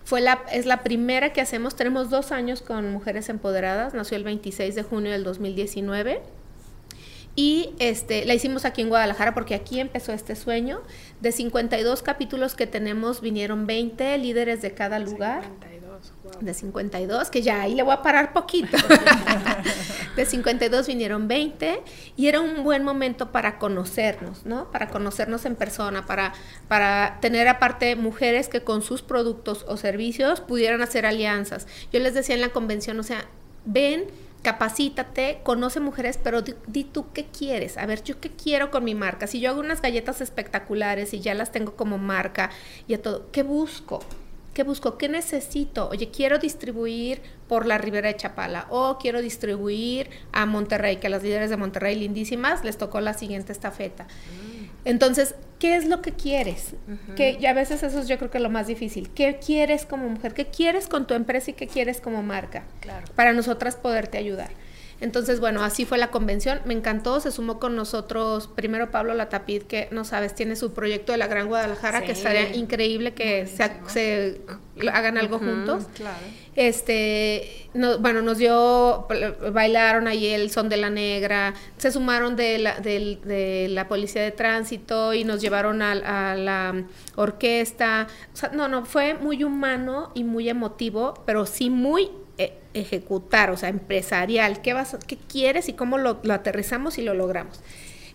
fue 0.05 0.21
la, 0.21 0.43
es 0.51 0.65
la 0.65 0.83
primera 0.83 1.33
que 1.33 1.41
hacemos, 1.41 1.75
tenemos 1.75 2.09
dos 2.09 2.31
años 2.31 2.61
con 2.61 2.91
Mujeres 2.91 3.29
Empoderadas, 3.29 3.93
nació 3.93 4.17
el 4.17 4.23
26 4.23 4.75
de 4.75 4.83
junio 4.83 5.11
del 5.11 5.23
2019 5.23 6.21
y 7.35 7.73
este, 7.79 8.25
la 8.25 8.35
hicimos 8.35 8.63
aquí 8.63 8.81
en 8.81 8.89
Guadalajara 8.89 9.33
porque 9.33 9.55
aquí 9.55 9.79
empezó 9.79 10.13
este 10.13 10.35
sueño. 10.35 10.81
De 11.19 11.31
52 11.31 12.03
capítulos 12.03 12.53
que 12.53 12.67
tenemos, 12.67 13.21
vinieron 13.21 13.65
20 13.65 14.17
líderes 14.19 14.61
de 14.61 14.73
cada 14.73 14.99
lugar. 14.99 15.43
52, 15.43 16.41
De 16.41 16.53
52, 16.53 17.29
que 17.31 17.41
ya 17.41 17.61
ahí 17.61 17.73
le 17.73 17.81
voy 17.81 17.93
a 17.93 18.03
parar 18.03 18.33
poquito. 18.33 18.77
de 20.15 20.25
52 20.25 20.85
vinieron 20.85 21.27
20 21.27 21.81
y 22.15 22.27
era 22.27 22.39
un 22.39 22.63
buen 22.63 22.83
momento 22.83 23.31
para 23.31 23.57
conocernos, 23.57 24.45
¿no? 24.45 24.69
Para 24.69 24.89
conocernos 24.89 25.45
en 25.45 25.55
persona, 25.55 26.05
para, 26.05 26.33
para 26.67 27.17
tener 27.19 27.47
aparte 27.47 27.95
mujeres 27.95 28.47
que 28.47 28.63
con 28.63 28.83
sus 28.83 29.01
productos 29.01 29.65
o 29.67 29.77
servicios 29.77 30.39
pudieran 30.39 30.83
hacer 30.83 31.07
alianzas. 31.07 31.65
Yo 31.91 31.99
les 31.99 32.13
decía 32.13 32.35
en 32.35 32.41
la 32.41 32.49
convención, 32.49 32.99
o 32.99 33.03
sea, 33.03 33.25
ven 33.65 34.05
capacítate, 34.43 35.39
conoce 35.43 35.79
mujeres, 35.79 36.19
pero 36.21 36.41
di, 36.41 36.83
tú 36.83 37.11
qué 37.13 37.25
quieres. 37.25 37.77
A 37.77 37.85
ver, 37.85 38.03
yo 38.03 38.19
qué 38.19 38.29
quiero 38.29 38.69
con 38.69 38.83
mi 38.83 38.93
marca. 38.93 39.25
Si 39.25 39.39
yo 39.39 39.49
hago 39.49 39.61
unas 39.61 39.81
galletas 39.81 40.21
espectaculares 40.21 41.13
y 41.13 41.21
ya 41.21 41.33
las 41.33 41.51
tengo 41.51 41.75
como 41.75 41.97
marca 41.97 42.51
y 42.87 42.93
a 42.93 43.01
todo, 43.01 43.31
¿qué 43.31 43.41
busco? 43.41 44.01
¿Qué 44.53 44.63
busco? 44.63 44.97
¿Qué 44.99 45.09
necesito? 45.09 45.89
Oye, 45.89 46.11
quiero 46.11 46.37
distribuir 46.37 47.21
por 47.47 47.65
la 47.65 47.77
Ribera 47.79 48.09
de 48.09 48.17
Chapala 48.17 48.67
o 48.69 48.99
quiero 48.99 49.21
distribuir 49.21 50.09
a 50.31 50.45
Monterrey, 50.45 50.97
que 50.97 51.07
a 51.07 51.09
las 51.09 51.23
líderes 51.23 51.49
de 51.49 51.57
Monterrey 51.57 51.95
lindísimas 51.95 52.63
les 52.63 52.77
tocó 52.77 52.99
la 52.99 53.13
siguiente 53.13 53.51
estafeta. 53.51 54.03
Mm. 54.03 54.63
Entonces, 54.85 55.35
¿qué 55.63 55.77
es 55.77 55.85
lo 55.85 56.01
que 56.01 56.11
quieres? 56.11 56.75
Que 57.15 57.37
y 57.39 57.45
a 57.45 57.53
veces 57.53 57.83
eso 57.83 58.01
es 58.01 58.09
yo 58.09 58.17
creo 58.17 58.29
que 58.29 58.41
lo 58.41 58.49
más 58.49 58.67
difícil. 58.67 59.09
¿Qué 59.11 59.39
quieres 59.39 59.85
como 59.85 60.09
mujer? 60.09 60.33
¿Qué 60.33 60.47
quieres 60.47 60.87
con 60.87 61.07
tu 61.07 61.13
empresa 61.13 61.51
y 61.51 61.53
qué 61.53 61.67
quieres 61.67 62.01
como 62.01 62.21
marca? 62.21 62.63
Claro. 62.81 63.05
Para 63.15 63.31
nosotras 63.31 63.77
poderte 63.77 64.17
ayudar. 64.17 64.49
Entonces, 65.03 65.41
bueno, 65.41 65.63
así 65.63 65.83
fue 65.83 65.97
la 65.97 66.11
convención. 66.11 66.61
Me 66.63 66.73
encantó, 66.73 67.19
se 67.19 67.29
sumó 67.29 67.59
con 67.59 67.75
nosotros 67.75 68.47
primero 68.55 68.89
Pablo 68.89 69.13
Latapid, 69.13 69.63
que 69.63 69.89
no 69.91 70.05
sabes, 70.05 70.33
tiene 70.33 70.55
su 70.55 70.71
proyecto 70.71 71.11
de 71.11 71.17
la 71.17 71.27
Gran 71.27 71.47
Guadalajara, 71.47 72.03
que 72.03 72.13
estaría 72.13 72.55
increíble 72.55 73.13
que 73.13 73.45
se, 73.45 74.41
hagan 74.93 75.17
algo 75.17 75.39
juntos. 75.39 75.87
Claro. 75.93 76.23
Este, 76.55 77.67
bueno, 77.99 78.21
nos 78.21 78.37
dio, 78.37 79.05
bailaron 79.51 80.07
ahí 80.07 80.27
el 80.27 80.49
son 80.51 80.69
de 80.69 80.77
la 80.77 80.89
negra, 80.89 81.53
se 81.77 81.91
sumaron 81.91 82.37
de 82.37 82.59
la, 82.59 82.79
de, 82.79 83.67
la 83.69 83.89
policía 83.89 84.21
de 84.21 84.31
tránsito 84.31 85.13
y 85.13 85.25
nos 85.25 85.41
llevaron 85.41 85.81
a, 85.81 86.35
la 86.35 86.85
orquesta. 87.15 88.07
O 88.33 88.37
sea, 88.37 88.51
no, 88.53 88.69
no, 88.69 88.85
fue 88.85 89.15
muy 89.15 89.43
humano 89.43 90.11
y 90.13 90.23
muy 90.23 90.47
emotivo, 90.47 91.13
pero 91.25 91.45
sí 91.45 91.69
muy 91.69 92.09
ejecutar, 92.73 93.51
o 93.51 93.57
sea, 93.57 93.69
empresarial. 93.69 94.61
¿Qué, 94.61 94.73
vas, 94.73 94.97
qué 95.07 95.17
quieres 95.17 95.69
y 95.69 95.73
cómo 95.73 95.97
lo, 95.97 96.19
lo 96.23 96.33
aterrizamos 96.33 96.97
y 96.97 97.01
lo 97.01 97.13
logramos? 97.13 97.61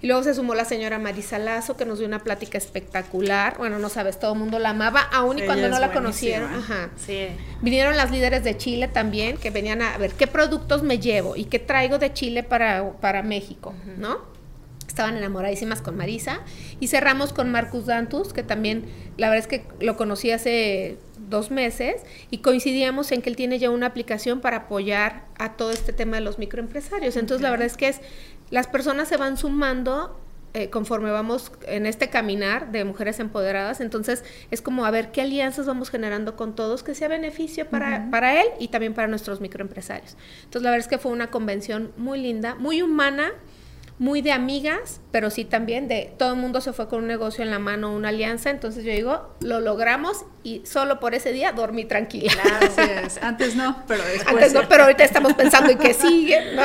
Y 0.00 0.06
luego 0.06 0.22
se 0.22 0.32
sumó 0.32 0.54
la 0.54 0.64
señora 0.64 0.98
Marisa 1.00 1.38
Lazo, 1.38 1.76
que 1.76 1.84
nos 1.84 1.98
dio 1.98 2.06
una 2.06 2.20
plática 2.20 2.56
espectacular. 2.56 3.58
Bueno, 3.58 3.80
no 3.80 3.88
sabes, 3.88 4.20
todo 4.20 4.34
el 4.34 4.38
mundo 4.38 4.60
la 4.60 4.70
amaba, 4.70 5.00
aún 5.00 5.40
y 5.40 5.42
cuando 5.42 5.68
no 5.68 5.80
la 5.80 5.92
conocieron. 5.92 6.52
Ajá. 6.54 6.90
Sí. 7.04 7.28
Vinieron 7.62 7.96
las 7.96 8.12
líderes 8.12 8.44
de 8.44 8.56
Chile 8.56 8.86
también, 8.86 9.38
que 9.38 9.50
venían 9.50 9.82
a 9.82 9.98
ver 9.98 10.12
qué 10.12 10.28
productos 10.28 10.84
me 10.84 11.00
llevo 11.00 11.34
y 11.34 11.46
qué 11.46 11.58
traigo 11.58 11.98
de 11.98 12.12
Chile 12.12 12.44
para, 12.44 12.92
para 13.00 13.24
México, 13.24 13.74
¿no? 13.96 14.18
Estaban 14.86 15.16
enamoradísimas 15.16 15.82
con 15.82 15.96
Marisa. 15.96 16.40
Y 16.78 16.86
cerramos 16.86 17.32
con 17.32 17.50
Marcus 17.50 17.86
Dantus, 17.86 18.32
que 18.32 18.44
también, 18.44 18.84
la 19.16 19.28
verdad 19.30 19.44
es 19.44 19.48
que 19.48 19.66
lo 19.84 19.96
conocí 19.96 20.30
hace 20.30 20.96
dos 21.28 21.50
meses 21.50 22.02
y 22.30 22.38
coincidíamos 22.38 23.12
en 23.12 23.22
que 23.22 23.30
él 23.30 23.36
tiene 23.36 23.58
ya 23.58 23.70
una 23.70 23.86
aplicación 23.86 24.40
para 24.40 24.58
apoyar 24.58 25.26
a 25.38 25.56
todo 25.56 25.70
este 25.70 25.92
tema 25.92 26.16
de 26.16 26.22
los 26.22 26.38
microempresarios. 26.38 27.16
Entonces, 27.16 27.42
la 27.42 27.50
verdad 27.50 27.66
es 27.66 27.76
que 27.76 27.88
es 27.88 28.00
las 28.50 28.66
personas 28.66 29.08
se 29.08 29.16
van 29.16 29.36
sumando 29.36 30.18
eh, 30.54 30.70
conforme 30.70 31.10
vamos 31.10 31.52
en 31.66 31.84
este 31.84 32.08
caminar 32.08 32.72
de 32.72 32.84
mujeres 32.84 33.20
empoderadas, 33.20 33.82
entonces 33.82 34.24
es 34.50 34.62
como 34.62 34.86
a 34.86 34.90
ver 34.90 35.12
qué 35.12 35.20
alianzas 35.20 35.66
vamos 35.66 35.90
generando 35.90 36.36
con 36.36 36.54
todos 36.54 36.82
que 36.82 36.94
sea 36.94 37.06
beneficio 37.06 37.68
para, 37.68 38.10
para 38.10 38.40
él 38.40 38.48
y 38.58 38.68
también 38.68 38.94
para 38.94 39.08
nuestros 39.08 39.42
microempresarios. 39.42 40.16
Entonces 40.38 40.62
la 40.62 40.70
verdad 40.70 40.86
es 40.86 40.88
que 40.88 40.96
fue 40.96 41.12
una 41.12 41.30
convención 41.30 41.92
muy 41.98 42.20
linda, 42.20 42.54
muy 42.54 42.80
humana, 42.80 43.32
muy 43.98 44.22
de 44.22 44.30
amigas, 44.30 45.00
pero 45.10 45.28
sí 45.30 45.44
también 45.44 45.88
de 45.88 46.12
todo 46.16 46.34
el 46.34 46.38
mundo 46.38 46.60
se 46.60 46.72
fue 46.72 46.88
con 46.88 47.00
un 47.00 47.08
negocio 47.08 47.42
en 47.42 47.50
la 47.50 47.58
mano, 47.58 47.92
una 47.92 48.10
alianza, 48.10 48.50
entonces 48.50 48.84
yo 48.84 48.92
digo, 48.92 49.34
lo 49.40 49.60
logramos 49.60 50.24
y 50.44 50.62
solo 50.64 51.00
por 51.00 51.14
ese 51.14 51.32
día 51.32 51.50
dormí 51.50 51.84
tranquila. 51.84 52.32
Así 52.60 52.90
es, 53.04 53.18
antes 53.22 53.56
no, 53.56 53.82
pero 53.88 54.04
después. 54.04 54.28
Antes 54.28 54.54
no, 54.54 54.68
pero 54.68 54.84
ahorita 54.84 55.02
estamos 55.02 55.34
pensando 55.34 55.70
en 55.70 55.78
que 55.78 55.94
sigue, 55.94 56.54
¿no? 56.54 56.62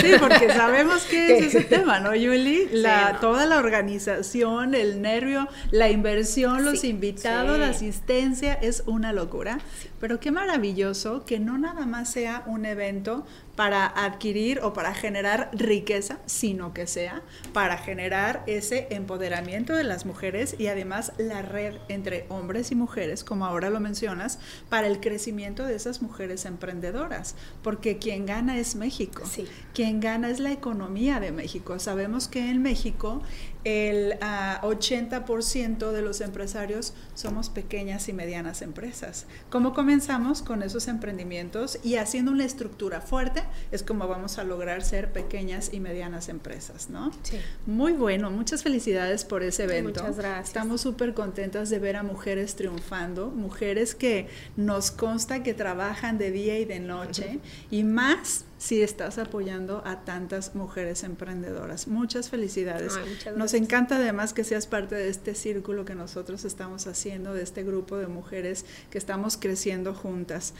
Sí, 0.00 0.12
porque 0.20 0.52
sabemos 0.52 1.04
que 1.04 1.38
es 1.38 1.54
ese 1.54 1.64
tema, 1.64 1.98
¿no, 2.00 2.14
Yuli? 2.14 2.68
La, 2.72 3.18
Toda 3.20 3.46
la 3.46 3.56
organización, 3.56 4.74
el 4.74 5.00
nervio, 5.00 5.48
la 5.70 5.88
inversión, 5.88 6.64
los 6.64 6.84
invitados, 6.84 7.58
la 7.58 7.70
asistencia, 7.70 8.52
es 8.52 8.82
una 8.86 9.12
locura. 9.12 9.60
Pero 9.98 10.20
qué 10.20 10.30
maravilloso 10.30 11.24
que 11.24 11.38
no 11.38 11.56
nada 11.56 11.86
más 11.86 12.12
sea 12.12 12.42
un 12.46 12.66
evento 12.66 13.24
para 13.56 13.86
adquirir 13.86 14.60
o 14.60 14.72
para 14.72 14.94
generar 14.94 15.50
riqueza, 15.52 16.18
sino 16.26 16.72
que 16.74 16.86
sea 16.86 17.22
para 17.52 17.78
generar 17.78 18.44
ese 18.46 18.86
empoderamiento 18.90 19.74
de 19.74 19.84
las 19.84 20.06
mujeres 20.06 20.54
y 20.58 20.68
además 20.68 21.12
la 21.18 21.42
red 21.42 21.76
entre 21.88 22.26
hombres 22.28 22.70
y 22.70 22.74
mujeres, 22.74 23.24
como 23.24 23.46
ahora 23.46 23.70
lo 23.70 23.80
mencionas, 23.80 24.38
para 24.68 24.86
el 24.86 25.00
crecimiento 25.00 25.64
de 25.64 25.74
esas 25.74 26.02
mujeres 26.02 26.44
emprendedoras, 26.44 27.34
porque 27.62 27.98
quien 27.98 28.26
gana 28.26 28.58
es 28.58 28.76
México, 28.76 29.24
sí. 29.26 29.46
quien 29.74 30.00
gana 30.00 30.30
es 30.30 30.38
la 30.38 30.52
economía 30.52 31.18
de 31.20 31.32
México. 31.32 31.78
Sabemos 31.78 32.28
que 32.28 32.50
en 32.50 32.62
México 32.62 33.22
el 33.66 34.16
80% 34.20 35.88
ah, 35.88 35.90
de 35.90 36.00
los 36.00 36.20
empresarios 36.20 36.94
somos 37.14 37.50
pequeñas 37.50 38.08
y 38.08 38.12
medianas 38.12 38.62
empresas. 38.62 39.26
¿Cómo 39.50 39.74
comenzamos 39.74 40.40
con 40.40 40.62
esos 40.62 40.86
emprendimientos 40.86 41.80
y 41.82 41.96
haciendo 41.96 42.30
una 42.30 42.44
estructura 42.44 43.00
fuerte? 43.00 43.42
Es 43.72 43.82
como 43.82 44.06
vamos 44.06 44.38
a 44.38 44.44
lograr 44.44 44.84
ser 44.84 45.12
pequeñas 45.12 45.70
y 45.72 45.80
medianas 45.80 46.28
empresas, 46.28 46.90
¿no? 46.90 47.10
Sí. 47.24 47.40
Muy 47.66 47.94
bueno, 47.94 48.30
muchas 48.30 48.62
felicidades 48.62 49.24
por 49.24 49.42
ese 49.42 49.64
evento. 49.64 50.00
Muchas 50.00 50.16
gracias. 50.16 50.46
Estamos 50.46 50.80
súper 50.80 51.12
contentas 51.12 51.68
de 51.68 51.80
ver 51.80 51.96
a 51.96 52.04
mujeres 52.04 52.54
triunfando, 52.54 53.32
mujeres 53.32 53.96
que 53.96 54.28
nos 54.56 54.92
consta 54.92 55.42
que 55.42 55.54
trabajan 55.54 56.18
de 56.18 56.30
día 56.30 56.56
y 56.60 56.66
de 56.66 56.78
noche 56.78 57.40
y 57.72 57.82
más 57.82 58.44
si 58.58 58.82
estás 58.82 59.18
apoyando 59.18 59.82
a 59.84 60.04
tantas 60.04 60.54
mujeres 60.54 61.04
emprendedoras. 61.04 61.88
Muchas 61.88 62.30
felicidades. 62.30 62.98
Nos 63.36 63.54
encanta 63.54 63.96
además 63.96 64.32
que 64.32 64.44
seas 64.44 64.66
parte 64.66 64.94
de 64.94 65.08
este 65.08 65.34
círculo 65.34 65.84
que 65.84 65.94
nosotros 65.94 66.44
estamos 66.44 66.86
haciendo, 66.86 67.34
de 67.34 67.42
este 67.42 67.64
grupo 67.64 67.96
de 67.96 68.06
mujeres 68.06 68.64
que 68.90 68.98
estamos 68.98 69.36
creciendo 69.36 69.92
juntas. 69.92 70.54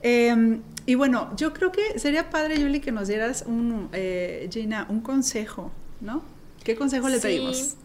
Em, 0.00 0.62
y 0.86 0.94
bueno, 0.94 1.30
yo 1.36 1.52
creo 1.52 1.72
que 1.72 1.98
sería 1.98 2.30
padre, 2.30 2.58
Yuli, 2.58 2.80
que 2.80 2.92
nos 2.92 3.08
dieras 3.08 3.44
un, 3.46 3.88
eh, 3.92 4.48
Gina, 4.50 4.86
un 4.88 5.00
consejo, 5.00 5.70
¿no? 6.00 6.22
¿Qué 6.64 6.74
consejo 6.74 7.08
le 7.08 7.18
pedimos? 7.18 7.76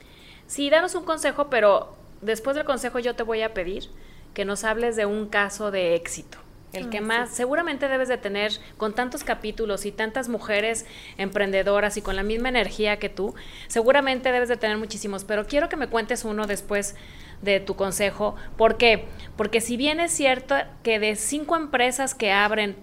Sí, 0.48 0.70
danos 0.70 0.96
un 0.96 1.04
consejo, 1.04 1.50
pero 1.50 1.96
después 2.22 2.56
del 2.56 2.66
consejo 2.66 3.00
yo 3.00 3.16
te 3.16 3.24
voy 3.24 3.42
a 3.42 3.54
pedir 3.54 3.90
que 4.34 4.46
nos 4.46 4.64
hables 4.64 4.96
de 4.96 5.06
un 5.06 5.28
caso 5.28 5.72
de 5.72 5.96
éxito 5.96 6.38
el 6.74 6.90
que 6.90 7.02
más, 7.02 7.30
seguramente 7.30 7.88
debes 7.88 8.08
de 8.08 8.18
tener 8.18 8.52
con 8.78 8.94
tantos 8.94 9.24
capítulos 9.24 9.86
y 9.86 9.92
tantas 9.92 10.30
mujeres 10.30 10.86
emprendedoras 11.18 11.98
y 11.98 12.02
con 12.02 12.16
la 12.16 12.24
misma 12.24 12.50
energía 12.50 13.00
que 13.00 13.10
tú, 13.10 13.34
seguramente 13.68 14.32
debes 14.32 14.50
de 14.50 14.58
tener 14.58 14.78
muchísimos, 14.78 15.24
pero 15.24 15.48
quiero 15.48 15.70
que 15.70 15.78
me 15.78 15.88
cuentes 15.88 16.26
uno 16.26 16.46
después 16.46 16.96
de 17.42 17.60
tu 17.60 17.76
consejo. 17.76 18.36
¿Por 18.58 18.78
qué? 18.78 19.06
Porque 19.36 19.62
si 19.62 19.78
bien 19.78 20.00
es 20.00 20.12
cierto 20.12 20.56
que 20.84 21.00
de 21.00 21.16
cinco 21.16 21.56
empresas 21.56 22.14
que 22.14 22.32
abren, 22.32 22.76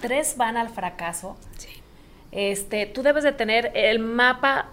tres 0.00 0.36
van 0.36 0.56
al 0.56 0.68
fracaso, 0.68 1.36
este, 2.30 2.86
tú 2.86 3.02
debes 3.02 3.24
de 3.24 3.32
tener 3.32 3.72
el 3.74 3.98
mapa 3.98 4.68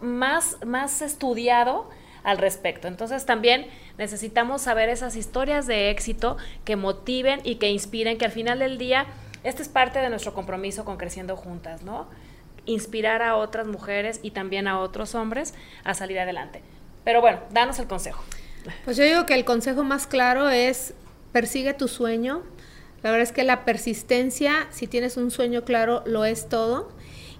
más, 0.00 0.58
más 0.64 1.02
estudiado 1.02 1.88
al 2.22 2.38
respecto. 2.38 2.88
Entonces 2.88 3.26
también 3.26 3.66
necesitamos 3.98 4.62
saber 4.62 4.88
esas 4.88 5.16
historias 5.16 5.66
de 5.66 5.90
éxito 5.90 6.36
que 6.64 6.76
motiven 6.76 7.40
y 7.44 7.56
que 7.56 7.70
inspiren, 7.70 8.18
que 8.18 8.24
al 8.24 8.32
final 8.32 8.58
del 8.58 8.78
día, 8.78 9.06
este 9.42 9.62
es 9.62 9.68
parte 9.68 9.98
de 9.98 10.08
nuestro 10.10 10.34
compromiso 10.34 10.84
con 10.84 10.96
Creciendo 10.96 11.36
Juntas, 11.36 11.82
¿no? 11.82 12.08
Inspirar 12.66 13.22
a 13.22 13.36
otras 13.36 13.66
mujeres 13.66 14.20
y 14.22 14.30
también 14.30 14.68
a 14.68 14.80
otros 14.80 15.14
hombres 15.14 15.54
a 15.84 15.94
salir 15.94 16.18
adelante. 16.18 16.62
Pero 17.04 17.20
bueno, 17.20 17.40
danos 17.52 17.78
el 17.78 17.86
consejo. 17.86 18.22
Pues 18.84 18.96
yo 18.96 19.04
digo 19.04 19.26
que 19.26 19.34
el 19.34 19.44
consejo 19.44 19.84
más 19.84 20.06
claro 20.06 20.48
es 20.48 20.94
persigue 21.32 21.74
tu 21.74 21.88
sueño. 21.88 22.42
La 23.02 23.10
verdad 23.10 23.24
es 23.24 23.32
que 23.32 23.44
la 23.44 23.66
persistencia, 23.66 24.66
si 24.70 24.86
tienes 24.86 25.18
un 25.18 25.30
sueño 25.30 25.64
claro, 25.64 26.02
lo 26.06 26.24
es 26.24 26.48
todo. 26.48 26.90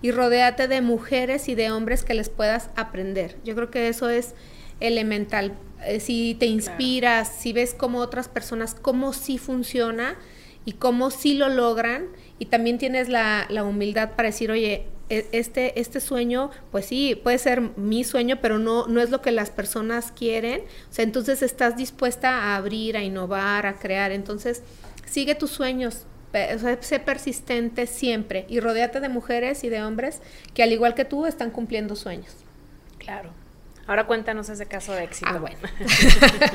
Y 0.02 0.10
rodéate 0.10 0.68
de 0.68 0.82
mujeres 0.82 1.48
y 1.48 1.54
de 1.54 1.70
hombres 1.70 2.04
que 2.04 2.12
les 2.12 2.28
puedas 2.28 2.68
aprender. 2.76 3.38
Yo 3.44 3.54
creo 3.54 3.70
que 3.70 3.88
eso 3.88 4.10
es 4.10 4.34
elemental. 4.80 5.54
Eh, 5.86 6.00
si 6.00 6.34
te 6.38 6.46
inspiras, 6.46 7.28
si 7.28 7.52
ves 7.52 7.74
cómo 7.74 7.98
otras 7.98 8.28
personas, 8.28 8.74
cómo 8.74 9.12
sí 9.12 9.38
funciona 9.38 10.16
y 10.64 10.72
cómo 10.72 11.10
sí 11.10 11.34
lo 11.34 11.48
logran, 11.48 12.06
y 12.38 12.46
también 12.46 12.78
tienes 12.78 13.08
la, 13.08 13.46
humildad 13.64 14.12
para 14.16 14.28
decir, 14.28 14.50
oye, 14.50 14.86
e, 15.10 15.26
este, 15.32 15.78
este 15.78 16.00
sueño, 16.00 16.50
pues 16.70 16.86
sí, 16.86 17.20
puede 17.22 17.38
ser 17.38 17.60
mi 17.76 18.04
sueño, 18.04 18.38
pero 18.40 18.58
no, 18.58 18.86
no 18.86 19.00
es 19.00 19.10
lo 19.10 19.20
que 19.20 19.30
las 19.30 19.50
personas 19.50 20.12
quieren. 20.12 20.62
O 20.90 20.92
sea, 20.92 21.04
entonces 21.04 21.42
estás 21.42 21.76
dispuesta 21.76 22.30
a 22.30 22.56
abrir, 22.56 22.96
a 22.96 23.02
innovar, 23.02 23.66
a 23.66 23.74
crear. 23.74 24.10
Entonces, 24.10 24.62
sigue 25.06 25.34
tus 25.34 25.50
sueños, 25.50 26.06
sé 26.80 26.98
persistente 26.98 27.86
siempre 27.86 28.44
y 28.48 28.58
rodeate 28.58 28.98
de 29.00 29.08
mujeres 29.08 29.62
y 29.62 29.68
de 29.68 29.82
hombres 29.82 30.20
que 30.52 30.64
al 30.64 30.72
igual 30.72 30.94
que 30.94 31.04
tú 31.04 31.26
están 31.26 31.50
cumpliendo 31.50 31.94
sueños. 31.94 32.34
Claro. 32.98 33.43
Ahora 33.86 34.06
cuéntanos 34.06 34.48
ese 34.48 34.66
caso 34.66 34.92
de 34.92 35.04
éxito. 35.04 35.30
Ah, 35.30 35.38
bueno. 35.38 35.58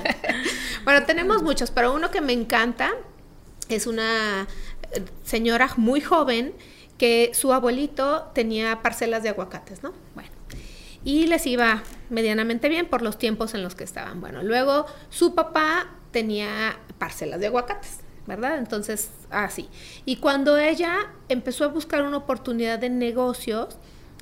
bueno, 0.83 1.05
tenemos 1.05 1.43
muchos, 1.43 1.71
pero 1.71 1.93
uno 1.93 2.09
que 2.11 2.21
me 2.21 2.33
encanta 2.33 2.91
es 3.69 3.87
una 3.87 4.47
eh, 4.91 5.03
señora 5.23 5.69
muy 5.77 6.01
joven 6.01 6.53
que 6.97 7.31
su 7.33 7.53
abuelito 7.53 8.31
tenía 8.33 8.81
parcelas 8.81 9.23
de 9.23 9.29
aguacates, 9.29 9.83
¿no? 9.83 9.93
Bueno. 10.15 10.29
Y 11.03 11.27
les 11.27 11.45
iba 11.45 11.81
medianamente 12.09 12.67
bien 12.67 12.87
por 12.87 13.01
los 13.01 13.17
tiempos 13.17 13.53
en 13.53 13.63
los 13.63 13.73
que 13.73 13.85
estaban. 13.85 14.19
Bueno, 14.19 14.43
luego 14.43 14.85
su 15.09 15.33
papá 15.33 15.95
tenía 16.11 16.77
parcelas 16.97 17.39
de 17.39 17.47
aguacates, 17.47 17.99
¿verdad? 18.27 18.57
Entonces, 18.57 19.09
así. 19.29 19.69
y 20.03 20.17
cuando 20.17 20.57
ella 20.57 21.11
empezó 21.29 21.63
a 21.63 21.67
buscar 21.67 22.03
una 22.03 22.17
oportunidad 22.17 22.79
de 22.79 22.89
negocios, 22.89 23.77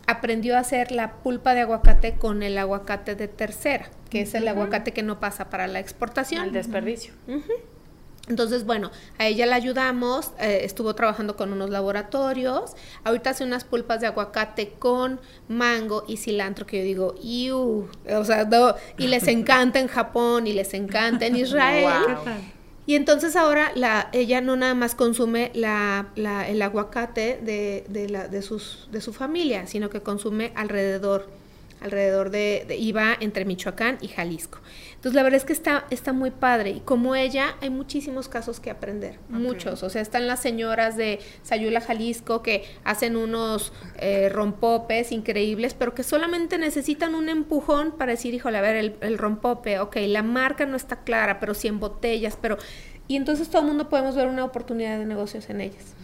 aprendió 0.07 0.55
a 0.55 0.59
hacer 0.59 0.91
la 0.91 1.13
pulpa 1.17 1.53
de 1.53 1.61
aguacate 1.61 2.15
con 2.15 2.41
el 2.41 2.57
aguacate 2.57 3.15
de 3.15 3.27
tercera, 3.27 3.89
que 4.09 4.21
es 4.21 4.33
el 4.33 4.47
aguacate 4.47 4.93
que 4.93 5.03
no 5.03 5.19
pasa 5.19 5.49
para 5.49 5.67
la 5.67 5.79
exportación. 5.79 6.45
El 6.45 6.53
desperdicio. 6.53 7.13
Entonces, 8.29 8.65
bueno, 8.65 8.91
a 9.17 9.25
ella 9.25 9.45
la 9.45 9.55
ayudamos, 9.55 10.31
eh, 10.39 10.61
estuvo 10.63 10.93
trabajando 10.95 11.37
con 11.37 11.53
unos 11.53 11.69
laboratorios, 11.69 12.73
ahorita 13.05 13.29
hace 13.29 13.45
unas 13.45 13.63
pulpas 13.63 14.01
de 14.01 14.07
aguacate 14.07 14.73
con 14.79 15.21
mango 15.47 16.03
y 16.07 16.17
cilantro 16.17 16.65
que 16.65 16.79
yo 16.79 16.83
digo, 16.83 17.15
¡iu! 17.21 17.87
O 18.09 18.25
sea, 18.25 18.47
y 18.97 19.07
les 19.07 19.27
encanta 19.27 19.79
en 19.79 19.87
Japón 19.87 20.45
y 20.45 20.53
les 20.53 20.73
encanta 20.73 21.25
en 21.25 21.35
Israel. 21.37 21.87
Y 22.87 22.95
entonces 22.95 23.35
ahora 23.35 23.73
la, 23.75 24.09
ella 24.13 24.39
no 24.39 24.55
nada 24.55 24.73
más 24.73 24.95
consume 24.95 25.51
la, 25.53 26.07
la, 26.15 26.47
el 26.47 26.61
aguacate 26.61 27.37
de, 27.43 27.85
de, 27.89 28.07
de, 28.07 28.41
sus, 28.41 28.87
de 28.91 29.01
su 29.01 29.11
familia, 29.11 29.67
sino 29.67 29.89
que 29.89 30.01
consume 30.01 30.53
alrededor 30.55 31.27
alrededor 31.81 32.29
de, 32.29 32.65
de, 32.67 32.75
iba 32.75 33.15
entre 33.19 33.45
Michoacán 33.45 33.97
y 34.01 34.07
Jalisco. 34.07 34.59
Entonces 34.95 35.13
la 35.13 35.23
verdad 35.23 35.37
es 35.37 35.45
que 35.45 35.53
está, 35.53 35.85
está 35.91 36.11
muy 36.11 36.31
padre 36.31 36.71
y 36.71 36.79
como 36.79 37.15
ella 37.15 37.55
hay 37.61 37.69
muchísimos 37.69 38.27
casos 38.29 38.59
que 38.59 38.71
aprender, 38.71 39.19
muchos. 39.29 39.83
O 39.83 39.89
sea, 39.89 40.01
están 40.01 40.25
las 40.25 40.41
señoras 40.41 40.97
de 40.97 41.19
Sayula, 41.43 41.81
Jalisco 41.81 42.41
que 42.41 42.65
hacen 42.83 43.15
unos 43.15 43.73
eh, 43.97 44.29
rompopes 44.29 45.11
increíbles, 45.11 45.75
pero 45.75 45.93
que 45.93 46.03
solamente 46.03 46.57
necesitan 46.57 47.13
un 47.13 47.29
empujón 47.29 47.91
para 47.91 48.13
decir, 48.13 48.33
híjole, 48.33 48.57
a 48.57 48.61
ver, 48.61 48.75
el, 48.75 48.95
el 49.01 49.17
rompope, 49.17 49.79
ok, 49.79 49.97
la 50.07 50.23
marca 50.23 50.65
no 50.65 50.75
está 50.75 51.03
clara, 51.03 51.39
pero 51.39 51.53
sí 51.53 51.67
en 51.67 51.79
botellas, 51.79 52.37
pero... 52.41 52.57
Y 53.09 53.15
entonces 53.15 53.49
todo 53.49 53.61
el 53.61 53.67
mundo 53.69 53.87
podemos 53.87 54.17
ver 54.17 54.27
una 54.27 54.43
oportunidad 54.43 54.97
de 54.97 55.05
negocios 55.05 55.49
en 55.49 55.61
ellas. 55.61 55.95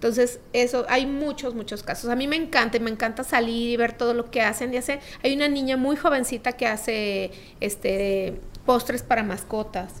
Entonces, 0.00 0.40
eso, 0.54 0.86
hay 0.88 1.04
muchos, 1.04 1.54
muchos 1.54 1.82
casos. 1.82 2.08
A 2.08 2.16
mí 2.16 2.26
me 2.26 2.36
encanta, 2.36 2.78
y 2.78 2.80
me 2.80 2.88
encanta 2.88 3.22
salir 3.22 3.68
y 3.68 3.76
ver 3.76 3.92
todo 3.92 4.14
lo 4.14 4.30
que 4.30 4.40
hacen 4.40 4.72
y 4.72 4.78
hacer. 4.78 5.00
Hay 5.22 5.34
una 5.34 5.46
niña 5.46 5.76
muy 5.76 5.94
jovencita 5.94 6.52
que 6.52 6.66
hace 6.66 7.32
este 7.60 8.40
postres 8.64 9.02
para 9.02 9.22
mascotas. 9.22 9.92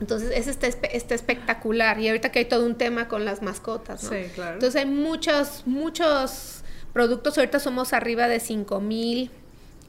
Entonces, 0.00 0.30
ese 0.34 0.50
está, 0.50 0.66
está, 0.66 1.14
espectacular. 1.14 2.00
Y 2.00 2.08
ahorita 2.08 2.30
que 2.30 2.38
hay 2.38 2.44
todo 2.46 2.64
un 2.64 2.76
tema 2.76 3.06
con 3.06 3.26
las 3.26 3.42
mascotas, 3.42 4.02
¿no? 4.04 4.08
Sí, 4.08 4.30
claro. 4.34 4.54
Entonces, 4.54 4.80
hay 4.80 4.88
muchos, 4.88 5.64
muchos 5.66 6.62
productos. 6.94 7.36
Ahorita 7.36 7.60
somos 7.60 7.92
arriba 7.92 8.28
de 8.28 8.40
5 8.40 8.80
mil 8.80 9.30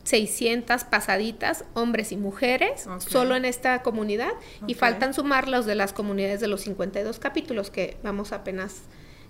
600 0.04 0.84
pasaditas, 0.84 1.64
hombres 1.76 2.12
y 2.12 2.18
mujeres, 2.18 2.88
okay. 2.88 3.10
solo 3.10 3.38
en 3.38 3.46
esta 3.46 3.84
comunidad. 3.84 4.32
Okay. 4.32 4.72
Y 4.72 4.74
faltan 4.74 5.14
sumar 5.14 5.48
los 5.48 5.66
de 5.66 5.76
las 5.76 5.94
comunidades 5.94 6.42
de 6.42 6.48
los 6.48 6.60
52 6.62 7.20
capítulos 7.20 7.70
que 7.70 7.96
vamos 8.04 8.34
apenas 8.34 8.82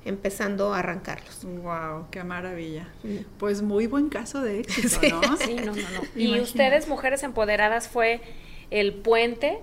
empezando 0.06 0.74
a 0.74 0.80
arrancarlos. 0.80 1.44
Wow, 1.44 2.08
qué 2.12 2.24
maravilla. 2.24 2.88
Sí. 3.02 3.26
Pues 3.38 3.62
muy 3.62 3.88
buen 3.88 4.10
caso 4.10 4.42
de 4.42 4.62
éxito, 4.62 4.90
sí. 5.02 5.10
¿no? 5.10 5.38
Sí, 5.38 5.56
no, 5.56 5.74
no, 5.74 5.76
no. 5.76 6.02
Y 6.16 6.40
ustedes, 6.40 6.88
mujeres 6.88 7.24
empoderadas, 7.24 7.88
fue 7.88 8.22
el 8.72 8.94
puente 8.94 9.60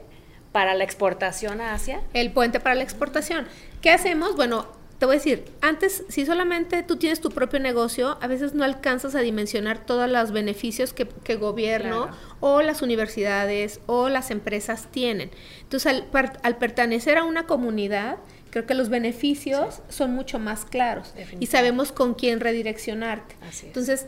para 0.52 0.74
la 0.74 0.84
exportación 0.84 1.60
a 1.60 1.74
Asia. 1.74 2.00
El 2.12 2.32
puente 2.32 2.60
para 2.60 2.74
la 2.74 2.82
exportación. 2.82 3.46
¿Qué 3.80 3.90
hacemos? 3.90 4.36
Bueno, 4.36 4.66
te 4.98 5.04
voy 5.04 5.16
a 5.16 5.18
decir, 5.18 5.44
antes, 5.60 6.04
si 6.08 6.24
solamente 6.24 6.82
tú 6.82 6.96
tienes 6.96 7.20
tu 7.20 7.28
propio 7.28 7.60
negocio, 7.60 8.16
a 8.22 8.26
veces 8.26 8.54
no 8.54 8.64
alcanzas 8.64 9.14
a 9.14 9.20
dimensionar 9.20 9.84
todos 9.84 10.10
los 10.10 10.32
beneficios 10.32 10.94
que, 10.94 11.06
que 11.06 11.36
gobierno 11.36 12.04
claro. 12.04 12.16
o 12.40 12.62
las 12.62 12.80
universidades 12.80 13.80
o 13.84 14.08
las 14.08 14.30
empresas 14.30 14.88
tienen. 14.90 15.30
Entonces, 15.60 15.92
al, 15.92 16.06
al 16.42 16.56
pertenecer 16.56 17.18
a 17.18 17.24
una 17.24 17.46
comunidad, 17.46 18.16
creo 18.56 18.64
que 18.64 18.72
los 18.72 18.88
beneficios 18.88 19.74
sí. 19.74 19.82
son 19.90 20.14
mucho 20.14 20.38
más 20.38 20.64
claros 20.64 21.12
y 21.38 21.44
sabemos 21.44 21.92
con 21.92 22.14
quién 22.14 22.40
redireccionarte. 22.40 23.36
Entonces, 23.64 24.06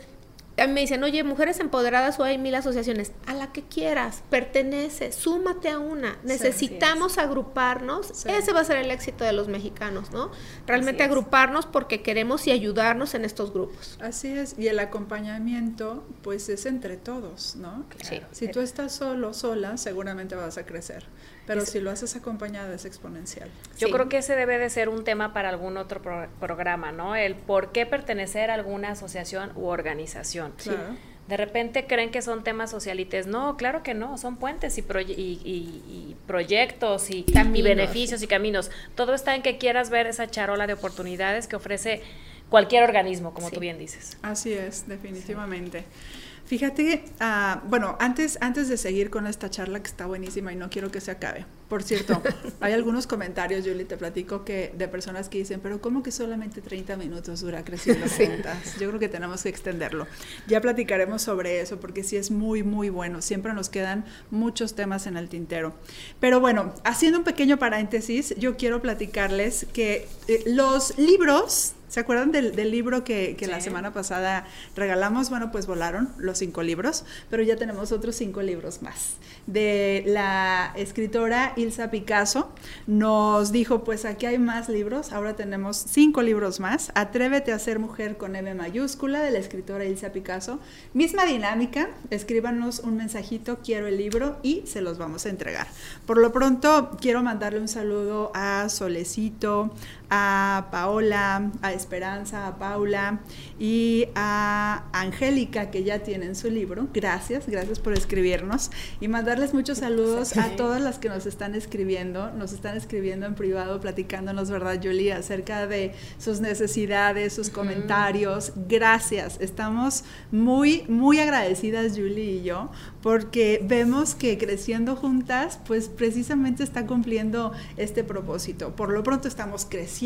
a 0.57 0.65
mí 0.65 0.73
me 0.73 0.81
dicen, 0.81 1.03
oye, 1.03 1.23
mujeres 1.23 1.59
empoderadas 1.59 2.19
o 2.19 2.23
hay 2.23 2.39
mil 2.39 2.55
asociaciones, 2.55 3.11
a 3.27 3.35
la 3.35 3.51
que 3.51 3.61
quieras, 3.61 4.23
pertenece, 4.31 5.11
súmate 5.11 5.69
a 5.69 5.77
una, 5.77 6.17
necesitamos 6.23 7.13
sí, 7.13 7.19
agruparnos, 7.19 8.07
sí. 8.11 8.27
ese 8.31 8.51
va 8.51 8.61
a 8.61 8.63
ser 8.63 8.77
el 8.77 8.89
éxito 8.89 9.23
de 9.23 9.33
los 9.33 9.47
mexicanos, 9.49 10.09
¿no? 10.09 10.31
Realmente 10.65 11.03
agruparnos 11.03 11.67
porque 11.67 12.01
queremos 12.01 12.47
y 12.47 12.51
ayudarnos 12.51 13.13
en 13.13 13.25
estos 13.25 13.53
grupos. 13.53 13.99
Así 14.01 14.29
es, 14.29 14.55
y 14.57 14.67
el 14.67 14.79
acompañamiento, 14.79 16.03
pues 16.23 16.49
es 16.49 16.65
entre 16.65 16.97
todos, 16.97 17.55
¿no? 17.55 17.85
Sí. 18.03 18.19
Si 18.31 18.47
tú 18.47 18.61
estás 18.61 18.95
solo, 18.95 19.35
sola, 19.35 19.77
seguramente 19.77 20.33
vas 20.33 20.57
a 20.57 20.65
crecer. 20.65 21.05
Pero 21.49 21.65
si 21.65 21.79
lo 21.79 21.89
haces 21.89 22.15
acompañado 22.15 22.71
es 22.73 22.85
exponencial. 22.85 23.49
Yo 23.79 23.87
sí. 23.87 23.91
creo 23.93 24.07
que 24.07 24.19
ese 24.19 24.35
debe 24.35 24.59
de 24.59 24.69
ser 24.69 24.87
un 24.87 25.03
tema 25.03 25.33
para 25.33 25.49
algún 25.49 25.77
otro 25.77 25.99
pro 25.99 26.27
programa, 26.39 26.91
¿no? 26.91 27.15
El 27.15 27.33
por 27.33 27.71
qué 27.71 27.87
pertenecer 27.87 28.51
a 28.51 28.53
alguna 28.53 28.91
asociación 28.91 29.51
u 29.55 29.65
organización. 29.65 30.53
Claro. 30.57 30.95
De 31.27 31.37
repente 31.37 31.87
creen 31.87 32.11
que 32.11 32.21
son 32.21 32.43
temas 32.43 32.69
socialites. 32.69 33.25
No, 33.25 33.57
claro 33.57 33.81
que 33.81 33.95
no, 33.95 34.19
son 34.19 34.37
puentes 34.37 34.77
y, 34.77 34.81
y, 34.81 35.11
y, 35.11 35.83
y 35.87 36.17
proyectos 36.27 37.09
y, 37.09 37.25
y, 37.27 37.61
beneficios 37.63 38.21
y 38.21 38.27
caminos. 38.27 38.69
Todo 38.93 39.15
está 39.15 39.33
en 39.33 39.41
que 39.41 39.57
quieras 39.57 39.89
ver 39.89 40.05
esa 40.05 40.27
charola 40.27 40.67
de 40.67 40.73
oportunidades 40.73 41.47
que 41.47 41.55
ofrece 41.55 42.03
cualquier 42.49 42.83
organismo, 42.83 43.33
como 43.33 43.49
sí. 43.49 43.55
tú 43.55 43.59
bien 43.59 43.79
dices. 43.79 44.17
Así 44.21 44.53
es, 44.53 44.87
definitivamente. 44.87 45.79
Sí. 45.79 46.18
Fíjate, 46.49 47.03
uh, 47.21 47.59
bueno, 47.69 47.95
antes, 47.99 48.39
antes 48.41 48.69
de 48.69 48.77
seguir 48.77 49.11
con 49.11 49.27
esta 49.27 49.51
charla 49.51 49.83
que 49.83 49.87
está 49.87 50.07
buenísima 50.07 50.51
y 50.51 50.55
no 50.55 50.71
quiero 50.71 50.89
que 50.89 50.99
se 50.99 51.11
acabe. 51.11 51.45
Por 51.67 51.83
cierto, 51.83 52.23
hay 52.59 52.73
algunos 52.73 53.05
comentarios, 53.05 53.67
Julie, 53.67 53.85
te 53.85 53.97
platico, 53.97 54.43
que 54.43 54.73
de 54.75 54.87
personas 54.87 55.29
que 55.29 55.37
dicen, 55.37 55.59
pero 55.61 55.79
¿cómo 55.79 56.01
que 56.01 56.11
solamente 56.11 56.61
30 56.61 56.95
minutos 56.95 57.41
dura 57.41 57.63
creciendo 57.63 58.07
sí. 58.09 58.25
juntas? 58.25 58.79
Yo 58.79 58.87
creo 58.87 58.99
que 58.99 59.09
tenemos 59.09 59.43
que 59.43 59.49
extenderlo. 59.49 60.07
Ya 60.47 60.59
platicaremos 60.59 61.21
sobre 61.21 61.61
eso 61.61 61.79
porque 61.79 62.03
sí 62.03 62.17
es 62.17 62.31
muy, 62.31 62.63
muy 62.63 62.89
bueno. 62.89 63.21
Siempre 63.21 63.53
nos 63.53 63.69
quedan 63.69 64.03
muchos 64.31 64.73
temas 64.73 65.05
en 65.05 65.17
el 65.17 65.29
tintero. 65.29 65.75
Pero 66.19 66.39
bueno, 66.39 66.73
haciendo 66.83 67.19
un 67.19 67.25
pequeño 67.25 67.59
paréntesis, 67.59 68.33
yo 68.39 68.57
quiero 68.57 68.81
platicarles 68.81 69.67
que 69.71 70.07
eh, 70.27 70.41
los 70.47 70.97
libros 70.97 71.75
¿Se 71.89 71.99
acuerdan 71.99 72.31
del, 72.31 72.55
del 72.55 72.71
libro 72.71 73.03
que, 73.03 73.35
que 73.35 73.45
sí. 73.45 73.51
la 73.51 73.59
semana 73.59 73.91
pasada 73.91 74.47
regalamos? 74.75 75.29
Bueno, 75.29 75.51
pues 75.51 75.67
volaron 75.67 76.09
los 76.17 76.37
cinco 76.37 76.63
libros, 76.63 77.03
pero 77.29 77.43
ya 77.43 77.57
tenemos 77.57 77.91
otros 77.91 78.15
cinco 78.15 78.41
libros 78.41 78.81
más. 78.81 79.15
De 79.47 80.03
la 80.05 80.71
escritora 80.75 81.53
Ilsa 81.55 81.89
Picasso, 81.89 82.51
nos 82.85 83.51
dijo, 83.51 83.83
pues 83.83 84.05
aquí 84.05 84.27
hay 84.27 84.37
más 84.37 84.69
libros, 84.69 85.11
ahora 85.11 85.35
tenemos 85.35 85.77
cinco 85.77 86.21
libros 86.21 86.59
más. 86.59 86.91
Atrévete 86.93 87.51
a 87.51 87.59
ser 87.59 87.79
mujer 87.79 88.17
con 88.17 88.35
M 88.35 88.53
mayúscula, 88.53 89.21
de 89.21 89.31
la 89.31 89.39
escritora 89.39 89.85
Ilsa 89.85 90.11
Picasso. 90.11 90.59
Misma 90.93 91.25
dinámica, 91.25 91.89
escríbanos 92.11 92.79
un 92.79 92.97
mensajito, 92.97 93.59
quiero 93.63 93.87
el 93.87 93.97
libro, 93.97 94.37
y 94.43 94.63
se 94.67 94.81
los 94.81 94.97
vamos 94.99 95.25
a 95.25 95.29
entregar. 95.29 95.67
Por 96.05 96.19
lo 96.19 96.31
pronto, 96.31 96.91
quiero 97.01 97.23
mandarle 97.23 97.59
un 97.59 97.67
saludo 97.67 98.31
a 98.35 98.69
Solecito, 98.69 99.73
a 100.09 100.69
Paola, 100.71 101.51
a 101.61 101.73
Esperanza, 101.73 102.47
a 102.47 102.57
Paula 102.57 103.19
y 103.59 104.07
a 104.15 104.85
Angélica, 104.91 105.69
que 105.69 105.83
ya 105.83 105.99
tienen 105.99 106.35
su 106.35 106.49
libro. 106.49 106.87
Gracias, 106.93 107.47
gracias 107.47 107.79
por 107.79 107.93
escribirnos 107.93 108.71
y 108.99 109.07
mandarles 109.07 109.53
muchos 109.53 109.79
saludos 109.79 110.29
sí. 110.29 110.39
a 110.39 110.55
todas 110.55 110.81
las 110.81 110.97
que 110.97 111.09
nos 111.09 111.25
están 111.25 111.53
escribiendo, 111.53 112.31
nos 112.31 112.53
están 112.53 112.75
escribiendo 112.75 113.25
en 113.25 113.35
privado, 113.35 113.79
platicándonos, 113.79 114.49
¿verdad, 114.49 114.79
Julie? 114.81 115.13
Acerca 115.13 115.67
de 115.67 115.93
sus 116.17 116.39
necesidades, 116.41 117.33
sus 117.33 117.47
uh 117.47 117.51
-huh. 117.51 117.55
comentarios. 117.55 118.53
Gracias, 118.67 119.37
estamos 119.39 120.03
muy, 120.31 120.85
muy 120.87 121.19
agradecidas, 121.19 121.91
Julie 121.91 122.37
y 122.37 122.43
yo, 122.43 122.71
porque 123.03 123.63
vemos 123.63 124.15
que 124.15 124.37
creciendo 124.37 124.95
juntas, 124.95 125.59
pues 125.67 125.87
precisamente 125.89 126.63
está 126.63 126.87
cumpliendo 126.87 127.51
este 127.77 128.03
propósito. 128.03 128.75
Por 128.75 128.89
lo 128.91 129.03
pronto 129.03 129.27
estamos 129.27 129.65
creciendo 129.65 129.98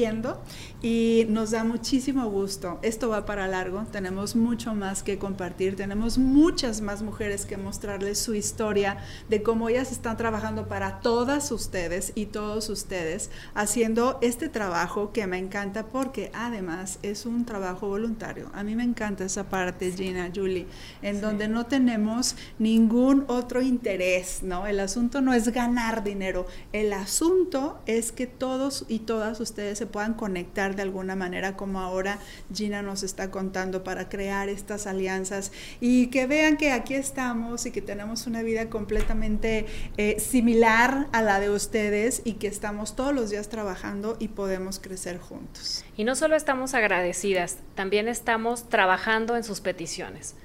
y 0.82 1.26
nos 1.30 1.52
da 1.52 1.64
muchísimo 1.64 2.28
gusto. 2.28 2.80
Esto 2.82 3.10
va 3.10 3.26
para 3.26 3.48
largo, 3.48 3.86
tenemos 3.92 4.36
mucho 4.36 4.74
más 4.74 5.04
que 5.04 5.20
compartir, 5.20 5.76
tenemos 5.76 6.18
muchas 6.18 6.82
más 6.82 7.04
mujeres 7.04 7.46
que 7.46 7.58
mostrarles 7.58 8.18
su 8.18 8.34
historia 8.34 8.98
de 9.30 9.44
cómo 9.44 9.70
ellas 9.70 9.92
están 9.92 10.18
trabajando 10.18 10.68
para 10.68 11.00
todas 11.00 11.52
ustedes 11.52 12.12
y 12.16 12.26
todos 12.26 12.70
ustedes, 12.70 13.30
haciendo 13.54 14.18
este 14.22 14.50
trabajo 14.50 15.12
que 15.12 15.28
me 15.28 15.38
encanta 15.38 15.86
porque 15.86 16.32
además 16.34 16.98
es 17.04 17.28
un 17.28 17.46
trabajo 17.46 17.88
voluntario. 17.88 18.50
A 18.54 18.64
mí 18.64 18.76
me 18.76 18.84
encanta 18.84 19.26
esa 19.26 19.44
parte, 19.44 19.92
Gina, 19.92 20.32
Julie, 20.34 20.66
en 21.04 21.16
sí. 21.16 21.22
donde 21.22 21.48
no 21.48 21.68
tenemos 21.68 22.36
ningún 22.58 23.26
otro 23.28 23.62
interés, 23.62 24.42
¿no? 24.42 24.66
El 24.66 24.80
asunto 24.80 25.22
no 25.22 25.34
es 25.34 25.50
ganar 25.50 26.04
dinero, 26.04 26.48
el 26.72 26.94
asunto 26.94 27.80
es 27.86 28.12
que 28.12 28.26
todos 28.26 28.86
y 28.88 29.00
todas 29.00 29.40
ustedes 29.40 29.83
se 29.84 29.88
puedan 29.88 30.14
conectar 30.14 30.78
de 30.78 30.82
alguna 30.82 31.14
manera 31.18 31.58
como 31.58 31.82
ahora 31.82 32.18
Gina 32.54 32.82
nos 32.82 33.04
está 33.04 33.32
contando 33.32 33.84
para 33.84 34.08
crear 34.08 34.48
estas 34.48 34.88
alianzas 34.88 35.52
y 35.82 36.08
que 36.08 36.26
vean 36.26 36.56
que 36.56 36.72
aquí 36.72 36.94
estamos 36.94 37.66
y 37.66 37.72
que 37.72 37.82
tenemos 37.82 38.26
una 38.26 38.44
vida 38.44 38.70
completamente 38.70 39.66
eh, 39.98 40.22
similar 40.22 41.08
a 41.12 41.22
la 41.22 41.42
de 41.42 41.50
ustedes 41.50 42.22
y 42.24 42.36
que 42.36 42.48
estamos 42.48 42.96
todos 42.96 43.14
los 43.14 43.30
días 43.30 43.50
trabajando 43.50 44.16
y 44.22 44.30
podemos 44.30 44.80
crecer 44.80 45.20
juntos. 45.20 45.84
Y 45.98 46.06
no 46.06 46.16
solo 46.16 46.38
estamos 46.38 46.74
agradecidas, 46.76 47.58
también 47.76 48.08
estamos 48.08 48.70
trabajando 48.70 49.36
en 49.36 49.44
sus 49.44 49.60
peticiones. 49.60 50.36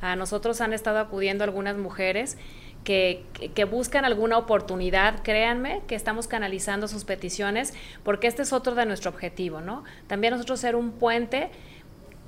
A 0.00 0.16
nosotros 0.16 0.60
han 0.60 0.72
estado 0.72 0.98
acudiendo 0.98 1.44
algunas 1.44 1.76
mujeres 1.76 2.38
que, 2.84 3.24
que, 3.54 3.64
buscan 3.64 4.04
alguna 4.04 4.38
oportunidad, 4.38 5.22
créanme 5.22 5.82
que 5.86 5.94
estamos 5.94 6.26
canalizando 6.26 6.88
sus 6.88 7.04
peticiones, 7.04 7.74
porque 8.02 8.26
este 8.26 8.42
es 8.42 8.52
otro 8.52 8.74
de 8.74 8.86
nuestro 8.86 9.10
objetivo, 9.10 9.60
¿no? 9.60 9.84
También 10.06 10.32
nosotros 10.32 10.60
ser 10.60 10.76
un 10.76 10.92
puente 10.92 11.50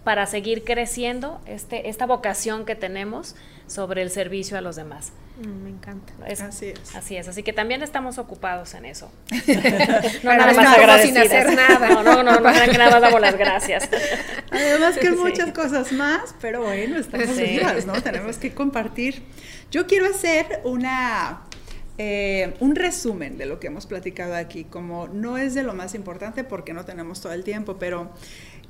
para 0.04 0.26
seguir 0.26 0.64
creciendo 0.64 1.40
este, 1.46 1.88
esta 1.88 2.06
vocación 2.06 2.64
que 2.64 2.74
tenemos 2.74 3.36
sobre 3.66 4.02
el 4.02 4.10
servicio 4.10 4.58
a 4.58 4.60
los 4.60 4.76
demás. 4.76 5.12
Mm, 5.42 5.64
me 5.64 5.70
encanta. 5.70 6.12
así 6.46 6.66
es. 6.66 6.94
Así 6.94 7.16
es, 7.16 7.28
así 7.28 7.42
que 7.42 7.52
también 7.52 7.82
estamos 7.82 8.18
ocupados 8.18 8.74
en 8.74 8.84
eso. 8.84 9.10
no, 10.22 10.34
nada 10.34 10.52
más 10.52 11.02
sin 11.02 11.18
hacer 11.18 11.54
nada. 11.54 11.88
No, 11.88 12.02
no, 12.02 12.22
no, 12.22 12.40
no, 12.40 12.52
que 12.70 12.78
nada 12.78 12.90
más 12.90 13.00
damos 13.00 13.20
las 13.20 13.36
gracias. 13.36 13.88
Además 14.50 14.98
que 14.98 15.10
muchas 15.10 15.52
cosas 15.52 15.92
más, 15.92 16.34
pero 16.40 16.62
bueno, 16.62 16.98
estamos 16.98 17.36
vivas, 17.36 17.86
¿no? 17.86 18.00
Tenemos 18.00 18.36
que 18.36 18.54
compartir. 18.54 19.22
Yo 19.70 19.86
quiero 19.86 20.06
hacer 20.06 20.60
una 20.64 21.42
eh, 21.98 22.54
un 22.60 22.74
resumen 22.74 23.36
de 23.36 23.44
lo 23.44 23.60
que 23.60 23.66
hemos 23.66 23.86
platicado 23.86 24.34
aquí, 24.34 24.64
como 24.64 25.08
no 25.08 25.36
es 25.36 25.54
de 25.54 25.62
lo 25.62 25.74
más 25.74 25.94
importante 25.94 26.42
porque 26.42 26.72
no 26.72 26.86
tenemos 26.86 27.20
todo 27.20 27.34
el 27.34 27.44
tiempo, 27.44 27.76
pero 27.78 28.10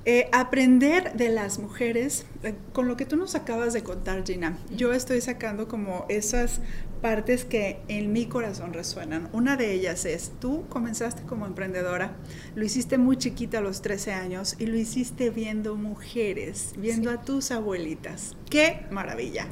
eh, 0.04 0.28
aprender 0.32 1.12
de 1.14 1.28
las 1.28 1.60
mujeres, 1.60 2.26
eh, 2.42 2.54
con 2.72 2.88
lo 2.88 2.96
que 2.96 3.06
tú 3.06 3.16
nos 3.16 3.36
acabas 3.36 3.72
de 3.72 3.84
contar, 3.84 4.24
Gina, 4.26 4.58
yo 4.74 4.92
estoy 4.92 5.20
sacando 5.20 5.68
como 5.68 6.06
esas 6.08 6.60
partes 7.00 7.44
que 7.44 7.80
en 7.86 8.12
mi 8.12 8.26
corazón 8.26 8.72
resuenan. 8.72 9.28
Una 9.32 9.56
de 9.56 9.72
ellas 9.72 10.04
es, 10.04 10.32
tú 10.40 10.64
comenzaste 10.68 11.22
como 11.22 11.46
emprendedora, 11.46 12.16
lo 12.54 12.64
hiciste 12.64 12.98
muy 12.98 13.16
chiquita 13.16 13.58
a 13.58 13.60
los 13.60 13.82
13 13.82 14.12
años 14.12 14.56
y 14.58 14.66
lo 14.66 14.76
hiciste 14.76 15.30
viendo 15.30 15.76
mujeres, 15.76 16.72
viendo 16.76 17.10
a 17.10 17.22
tus 17.22 17.50
abuelitas. 17.50 18.36
¡Qué 18.50 18.86
maravilla! 18.90 19.46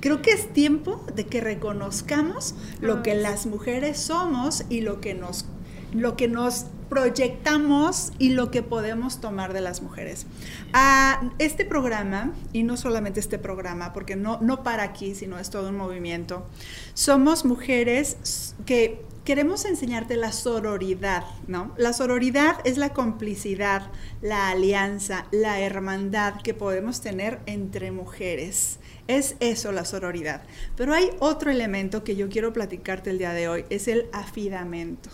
Creo 0.00 0.22
que 0.22 0.32
es 0.32 0.52
tiempo 0.52 1.04
de 1.14 1.26
que 1.26 1.40
reconozcamos 1.40 2.54
lo 2.80 3.02
que 3.02 3.14
las 3.14 3.46
mujeres 3.46 3.98
somos 3.98 4.64
y 4.68 4.82
lo 4.82 5.00
que 5.00 5.14
nos 5.14 5.46
lo 5.92 6.16
que 6.16 6.28
nos 6.28 6.66
proyectamos 6.88 8.12
y 8.18 8.30
lo 8.30 8.50
que 8.50 8.62
podemos 8.62 9.20
tomar 9.20 9.52
de 9.52 9.60
las 9.60 9.82
mujeres. 9.82 10.26
A 10.72 11.30
este 11.38 11.64
programa, 11.64 12.32
y 12.52 12.62
no 12.62 12.76
solamente 12.76 13.20
este 13.20 13.38
programa, 13.38 13.92
porque 13.92 14.16
no, 14.16 14.38
no 14.40 14.62
para 14.62 14.82
aquí, 14.82 15.14
sino 15.14 15.38
es 15.38 15.50
todo 15.50 15.70
un 15.70 15.76
movimiento, 15.76 16.46
somos 16.94 17.44
mujeres 17.44 18.54
que 18.64 19.04
queremos 19.26 19.64
enseñarte 19.64 20.16
la 20.16 20.30
sororidad, 20.30 21.24
¿no? 21.48 21.74
La 21.76 21.92
sororidad 21.92 22.58
es 22.64 22.78
la 22.78 22.90
complicidad, 22.90 23.90
la 24.22 24.50
alianza, 24.50 25.26
la 25.32 25.60
hermandad 25.60 26.40
que 26.42 26.54
podemos 26.54 27.00
tener 27.00 27.40
entre 27.46 27.90
mujeres. 27.90 28.78
Es 29.08 29.34
eso 29.40 29.72
la 29.72 29.84
sororidad. 29.84 30.42
Pero 30.76 30.94
hay 30.94 31.10
otro 31.18 31.50
elemento 31.50 32.04
que 32.04 32.14
yo 32.14 32.28
quiero 32.28 32.52
platicarte 32.52 33.10
el 33.10 33.18
día 33.18 33.32
de 33.32 33.48
hoy, 33.48 33.64
es 33.68 33.88
el 33.88 34.08
afidamento. 34.12 35.10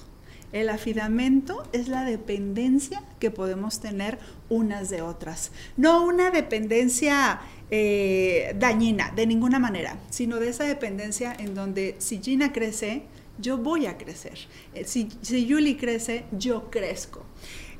El 0.52 0.68
afidamento 0.68 1.66
es 1.72 1.88
la 1.88 2.04
dependencia 2.04 3.02
que 3.18 3.30
podemos 3.30 3.80
tener 3.80 4.18
unas 4.48 4.90
de 4.90 5.00
otras. 5.00 5.50
No 5.76 6.04
una 6.04 6.30
dependencia 6.30 7.40
eh, 7.70 8.54
dañina, 8.58 9.12
de 9.16 9.26
ninguna 9.26 9.58
manera, 9.58 9.98
sino 10.10 10.38
de 10.38 10.50
esa 10.50 10.64
dependencia 10.64 11.34
en 11.38 11.54
donde 11.54 11.96
si 11.98 12.20
Gina 12.22 12.52
crece, 12.52 13.04
yo 13.38 13.56
voy 13.56 13.86
a 13.86 13.96
crecer. 13.96 14.38
Eh, 14.74 14.84
si, 14.84 15.08
si 15.22 15.50
Julie 15.50 15.78
crece, 15.78 16.24
yo 16.32 16.70
crezco. 16.70 17.24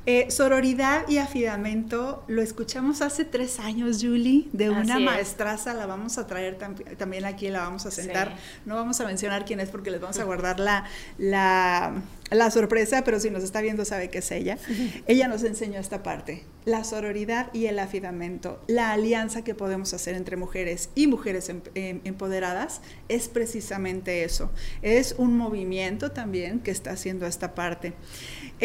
Eh, 0.05 0.29
sororidad 0.31 1.07
y 1.07 1.17
afidamento 1.17 2.25
lo 2.27 2.41
escuchamos 2.41 3.01
hace 3.01 3.23
tres 3.23 3.59
años, 3.59 3.99
Julie, 4.01 4.49
de 4.51 4.69
una 4.69 4.99
maestraza, 4.99 5.73
la 5.73 5.85
vamos 5.85 6.17
a 6.17 6.27
traer 6.27 6.57
también 6.97 7.23
aquí, 7.23 7.47
la 7.47 7.59
vamos 7.61 7.85
a 7.85 7.91
sentar. 7.91 8.35
No 8.65 8.75
vamos 8.75 8.99
a 8.99 9.05
mencionar 9.05 9.45
quién 9.45 9.61
es 9.61 9.69
porque 9.69 9.91
les 9.91 10.01
vamos 10.01 10.19
a 10.19 10.25
guardar 10.25 10.59
la, 10.59 10.83
la, 11.17 12.01
la 12.31 12.51
sorpresa, 12.51 13.03
pero 13.05 13.19
si 13.21 13.29
nos 13.29 13.43
está 13.43 13.61
viendo 13.61 13.85
sabe 13.85 14.09
que 14.09 14.17
es 14.17 14.31
ella. 14.31 14.57
ella 15.07 15.29
nos 15.29 15.43
enseñó 15.45 15.79
esta 15.79 16.03
parte, 16.03 16.43
la 16.65 16.83
sororidad 16.83 17.49
y 17.53 17.67
el 17.67 17.79
afidamento, 17.79 18.61
la 18.67 18.91
alianza 18.91 19.43
que 19.45 19.55
podemos 19.55 19.93
hacer 19.93 20.15
entre 20.15 20.35
mujeres 20.35 20.89
y 20.95 21.07
mujeres 21.07 21.47
em, 21.47 21.61
em, 21.75 22.01
empoderadas 22.03 22.81
es 23.07 23.29
precisamente 23.29 24.25
eso. 24.25 24.51
Es 24.81 25.15
un 25.17 25.37
movimiento 25.37 26.11
también 26.11 26.59
que 26.59 26.71
está 26.71 26.91
haciendo 26.91 27.25
esta 27.25 27.55
parte. 27.55 27.93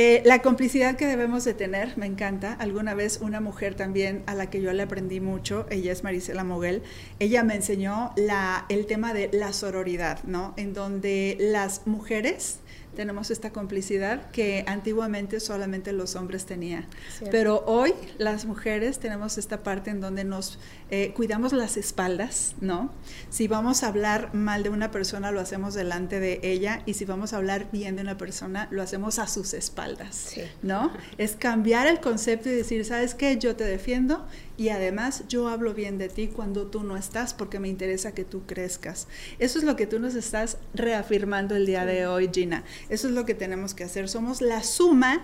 Eh, 0.00 0.22
la 0.24 0.42
complicidad 0.42 0.94
que 0.94 1.08
debemos 1.08 1.44
de 1.44 1.54
tener, 1.54 1.98
me 1.98 2.06
encanta. 2.06 2.52
Alguna 2.52 2.94
vez 2.94 3.18
una 3.20 3.40
mujer 3.40 3.74
también 3.74 4.22
a 4.26 4.36
la 4.36 4.48
que 4.48 4.62
yo 4.62 4.72
le 4.72 4.84
aprendí 4.84 5.18
mucho, 5.18 5.66
ella 5.70 5.90
es 5.90 6.04
Marisela 6.04 6.44
Moguel, 6.44 6.84
ella 7.18 7.42
me 7.42 7.56
enseñó 7.56 8.12
la, 8.14 8.64
el 8.68 8.86
tema 8.86 9.12
de 9.12 9.28
la 9.32 9.52
sororidad, 9.52 10.22
¿no? 10.22 10.54
En 10.56 10.72
donde 10.72 11.36
las 11.40 11.84
mujeres 11.88 12.60
tenemos 12.98 13.30
esta 13.30 13.52
complicidad 13.52 14.28
que 14.32 14.64
antiguamente 14.66 15.38
solamente 15.38 15.92
los 15.92 16.16
hombres 16.16 16.46
tenían. 16.46 16.84
Pero 17.30 17.62
hoy 17.64 17.94
las 18.18 18.44
mujeres 18.44 18.98
tenemos 18.98 19.38
esta 19.38 19.62
parte 19.62 19.90
en 19.90 20.00
donde 20.00 20.24
nos 20.24 20.58
eh, 20.90 21.12
cuidamos 21.14 21.52
las 21.52 21.76
espaldas, 21.76 22.56
¿no? 22.60 22.90
Si 23.30 23.46
vamos 23.46 23.84
a 23.84 23.86
hablar 23.86 24.34
mal 24.34 24.64
de 24.64 24.70
una 24.70 24.90
persona, 24.90 25.30
lo 25.30 25.38
hacemos 25.38 25.74
delante 25.74 26.18
de 26.18 26.40
ella 26.42 26.82
y 26.86 26.94
si 26.94 27.04
vamos 27.04 27.34
a 27.34 27.36
hablar 27.36 27.70
bien 27.70 27.94
de 27.94 28.02
una 28.02 28.18
persona, 28.18 28.66
lo 28.72 28.82
hacemos 28.82 29.20
a 29.20 29.28
sus 29.28 29.54
espaldas, 29.54 30.34
¿no? 30.62 30.90
Es 31.18 31.36
cambiar 31.36 31.86
el 31.86 32.00
concepto 32.00 32.48
y 32.48 32.52
decir, 32.52 32.84
¿sabes 32.84 33.14
qué? 33.14 33.38
Yo 33.38 33.54
te 33.54 33.62
defiendo 33.62 34.26
y 34.58 34.70
además 34.70 35.22
yo 35.28 35.48
hablo 35.48 35.72
bien 35.72 35.98
de 35.98 36.08
ti 36.08 36.26
cuando 36.26 36.66
tú 36.66 36.82
no 36.82 36.96
estás 36.96 37.32
porque 37.32 37.60
me 37.60 37.68
interesa 37.68 38.12
que 38.12 38.24
tú 38.24 38.42
crezcas. 38.44 39.06
Eso 39.38 39.58
es 39.58 39.64
lo 39.64 39.76
que 39.76 39.86
tú 39.86 40.00
nos 40.00 40.16
estás 40.16 40.58
reafirmando 40.74 41.54
el 41.54 41.64
día 41.64 41.86
de 41.86 42.08
hoy, 42.08 42.28
Gina. 42.34 42.64
Eso 42.88 43.06
es 43.06 43.14
lo 43.14 43.24
que 43.24 43.34
tenemos 43.34 43.72
que 43.72 43.84
hacer. 43.84 44.08
Somos 44.08 44.40
la 44.42 44.64
suma 44.64 45.22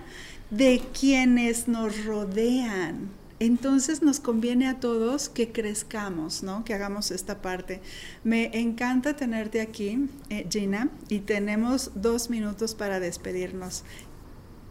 de 0.51 0.81
quienes 0.99 1.67
nos 1.67 2.05
rodean. 2.05 3.11
Entonces 3.41 4.03
nos 4.03 4.21
conviene 4.21 4.69
a 4.69 4.79
todos 4.79 5.29
que 5.29 5.51
crezcamos, 5.51 6.45
¿no? 6.45 6.65
Que 6.65 6.73
hagamos 6.73 7.11
esta 7.11 7.43
parte. 7.43 7.81
Me 8.23 8.57
encanta 8.57 9.17
tenerte 9.17 9.61
aquí, 9.61 10.09
eh, 10.31 10.47
Gina, 10.49 10.91
y 11.09 11.19
tenemos 11.19 11.91
dos 11.97 12.31
minutos 12.31 12.77
para 12.77 13.01
despedirnos. 13.01 13.83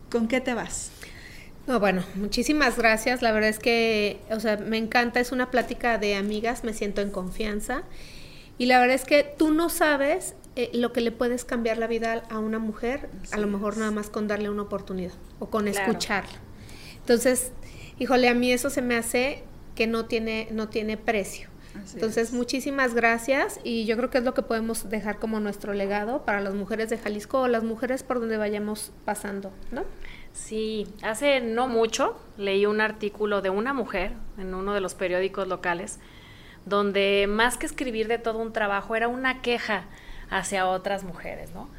¿Con 0.10 0.30
qué 0.30 0.39
te 0.39 0.54
vas? 0.54 0.91
No, 1.65 1.80
bueno, 1.80 2.04
muchísimas 2.15 2.78
gracias. 2.78 3.21
La 3.21 3.32
verdad 3.32 3.49
es 3.49 3.60
que, 3.60 4.19
o 4.30 4.39
sea, 4.39 4.58
me 4.58 4.78
encanta, 4.78 5.19
es 5.19 5.32
una 5.32 5.49
plática 5.49 5.97
de 5.97 6.15
amigas, 6.15 6.63
me 6.63 6.73
siento 6.73 7.02
en 7.02 7.10
confianza. 7.10 7.84
Y 8.58 8.65
la 8.65 8.80
verdad 8.80 8.95
es 8.95 9.06
que 9.06 9.23
tú 9.23 9.52
no 9.52 9.69
sabes 9.69 10.36
eh, 10.56 10.69
lo 10.73 10.93
que 10.93 11.02
le 11.02 11.12
puedes 11.12 11.45
cambiar 11.45 11.78
la 11.78 11.88
vida 11.88 12.23
a 12.30 12.39
una 12.39 12.60
mujer, 12.60 13.10
a 13.32 13.38
lo 13.38 13.47
mejor 13.47 13.78
nada 13.78 13.91
más 13.91 14.10
con 14.10 14.28
darle 14.28 14.49
una 14.49 14.63
oportunidad 14.63 15.13
o 15.39 15.47
con 15.47 15.67
escucharla. 15.67 16.39
Entonces, 16.97 17.52
híjole, 17.97 18.28
a 18.28 18.34
mí 18.34 18.52
eso 18.52 18.69
se 18.69 18.82
me 18.82 18.95
hace 18.95 19.43
que 19.76 19.88
no 19.88 20.06
tiene, 20.06 20.47
no 20.52 20.69
tiene 20.69 20.97
precio. 20.97 21.49
Entonces, 21.95 22.34
muchísimas 22.34 22.93
gracias 22.93 23.60
y 23.63 23.86
yo 23.86 23.97
creo 23.97 24.12
que 24.12 24.19
es 24.19 24.23
lo 24.23 24.36
que 24.36 24.43
podemos 24.43 24.91
dejar 24.91 25.17
como 25.17 25.39
nuestro 25.39 25.73
legado 25.73 26.23
para 26.23 26.39
las 26.39 26.54
mujeres 26.54 26.89
de 26.91 26.99
Jalisco 26.99 27.41
o 27.41 27.47
las 27.47 27.63
mujeres 27.63 28.04
por 28.04 28.19
donde 28.19 28.38
vayamos 28.38 28.91
pasando, 29.06 29.52
¿no? 29.71 29.84
Sí, 30.34 30.88
hace 31.04 31.41
no 31.41 31.67
mucho 31.67 32.19
leí 32.38 32.65
un 32.65 32.82
artículo 32.82 33.41
de 33.41 33.52
una 33.52 33.72
mujer 33.72 34.13
en 34.39 34.56
uno 34.56 34.74
de 34.74 34.82
los 34.82 34.96
periódicos 34.96 35.48
locales, 35.48 36.00
donde 36.65 37.28
más 37.30 37.58
que 37.58 37.67
escribir 37.67 38.08
de 38.08 38.17
todo 38.17 38.39
un 38.39 38.52
trabajo 38.52 38.96
era 38.96 39.08
una 39.08 39.41
queja 39.41 39.86
hacia 40.32 40.67
otras 40.67 41.04
mujeres, 41.04 41.54
¿no? 41.54 41.69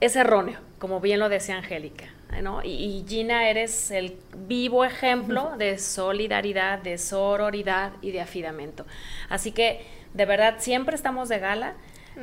Es 0.00 0.14
erróneo, 0.14 0.60
como 0.78 1.00
bien 1.00 1.18
lo 1.18 1.28
decía 1.28 1.56
Angélica, 1.56 2.04
¿no? 2.40 2.62
Y, 2.62 3.04
Gina 3.08 3.48
eres 3.48 3.90
el 3.90 4.16
vivo 4.46 4.84
ejemplo 4.84 5.56
de 5.58 5.78
solidaridad, 5.78 6.78
de 6.78 6.98
sororidad 6.98 7.92
y 8.00 8.12
de 8.12 8.20
afidamento. 8.20 8.86
Así 9.28 9.50
que, 9.50 9.84
de 10.14 10.24
verdad, 10.24 10.56
siempre 10.58 10.94
estamos 10.94 11.28
de 11.28 11.40
gala 11.40 11.74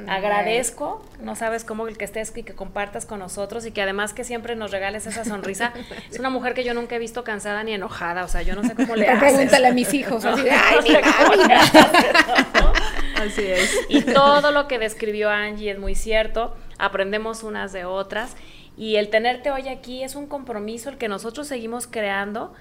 Agradezco, 0.08 1.04
no 1.20 1.36
sabes 1.36 1.64
cómo 1.64 1.88
el 1.88 1.98
que 1.98 2.06
estés 2.06 2.32
y 2.36 2.44
que 2.44 2.54
compartas 2.54 3.06
con 3.06 3.20
nosotros 3.20 3.66
y 3.66 3.72
que 3.72 3.82
además 3.82 4.14
que 4.14 4.24
siempre 4.24 4.56
nos 4.56 4.72
regales 4.72 5.08
esa 5.08 5.26
sonrisa. 5.26 5.74
es 6.12 6.20
una 6.20 6.30
mujer 6.30 6.54
que 6.54 6.64
yo 6.64 6.74
nunca 6.74 6.96
he 6.96 7.00
visto 7.00 7.24
cansada 7.24 7.64
ni 7.64 7.74
enojada, 7.74 8.24
o 8.24 8.28
sea, 8.28 8.44
yo 8.44 8.56
no 8.56 8.64
sé 8.64 8.76
cómo 8.76 8.96
le 8.96 9.08
haces. 9.08 9.34
Pregúntale 9.34 9.68
a 9.68 9.74
mis 9.74 9.94
hijos, 9.94 10.24
así 10.26 10.48
Así 13.20 13.46
es. 13.46 13.78
Y 13.90 14.02
todo 14.04 14.52
lo 14.52 14.68
que 14.68 14.80
describió 14.80 15.30
Angie 15.30 15.72
es 15.72 15.80
muy 15.80 15.96
cierto, 15.96 16.56
aprendemos 16.78 17.44
unas 17.44 17.74
de 17.74 17.86
otras 17.86 18.36
y 18.78 18.96
el 18.96 19.10
tenerte 19.10 19.52
hoy 19.52 19.68
aquí 19.68 20.04
es 20.04 20.16
un 20.16 20.28
compromiso 20.28 20.90
el 20.90 20.98
que 20.98 21.10
nosotros 21.10 21.48
seguimos 21.48 21.88
creando 21.88 22.54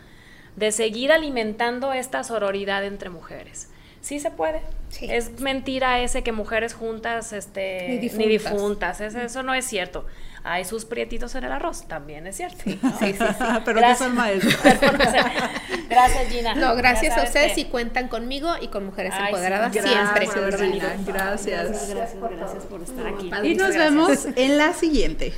de 0.57 0.73
seguir 0.73 1.13
alimentando 1.13 1.93
esta 1.93 2.25
sororidad 2.25 2.85
entre 2.85 3.11
mujeres 3.11 3.69
sí 4.01 4.21
se 4.21 4.31
puede. 4.31 4.63
Es 5.01 5.41
mentira 5.41 6.01
ese 6.01 6.23
que 6.23 6.33
mujeres 6.33 6.75
juntas, 6.75 7.33
este, 7.33 7.99
ni 8.17 8.27
difuntas. 8.27 9.01
eso 9.01 9.43
no 9.43 9.55
es 9.55 9.65
cierto. 9.65 10.07
Hay 10.45 10.65
sus 10.65 10.85
prietitos 10.85 11.35
en 11.35 11.45
el 11.45 11.53
arroz, 11.53 11.87
también 11.89 12.27
es 12.27 12.37
cierto. 12.37 12.59
Sí, 12.65 12.79
sí, 12.99 13.13
sí. 13.13 13.19
Pero 13.65 13.81
que 13.81 13.95
son 13.97 14.15
maestros. 14.15 14.57
Gracias, 15.89 16.29
Gina. 16.29 16.55
No, 16.55 16.77
gracias 16.77 17.17
a 17.17 17.25
ustedes 17.25 17.59
y 17.59 17.65
cuentan 17.65 18.09
conmigo 18.09 18.55
y 18.61 18.69
con 18.69 18.85
Mujeres 18.87 19.13
Ay, 19.15 19.21
sí, 19.21 19.27
Empoderadas 19.29 19.73
Gracias, 19.73 19.95
siempre. 19.95 20.71
Gina, 20.73 20.97
Gracias. 21.07 21.91
Gracias, 21.91 22.31
gracias 22.31 22.65
por 22.65 22.83
estar 22.83 23.07
aquí. 23.07 23.31
Y 23.43 23.55
nos 23.55 23.75
gracias. 23.75 23.77
vemos 23.77 24.27
en 24.37 24.59
la 24.59 24.73
siguiente. 24.75 25.35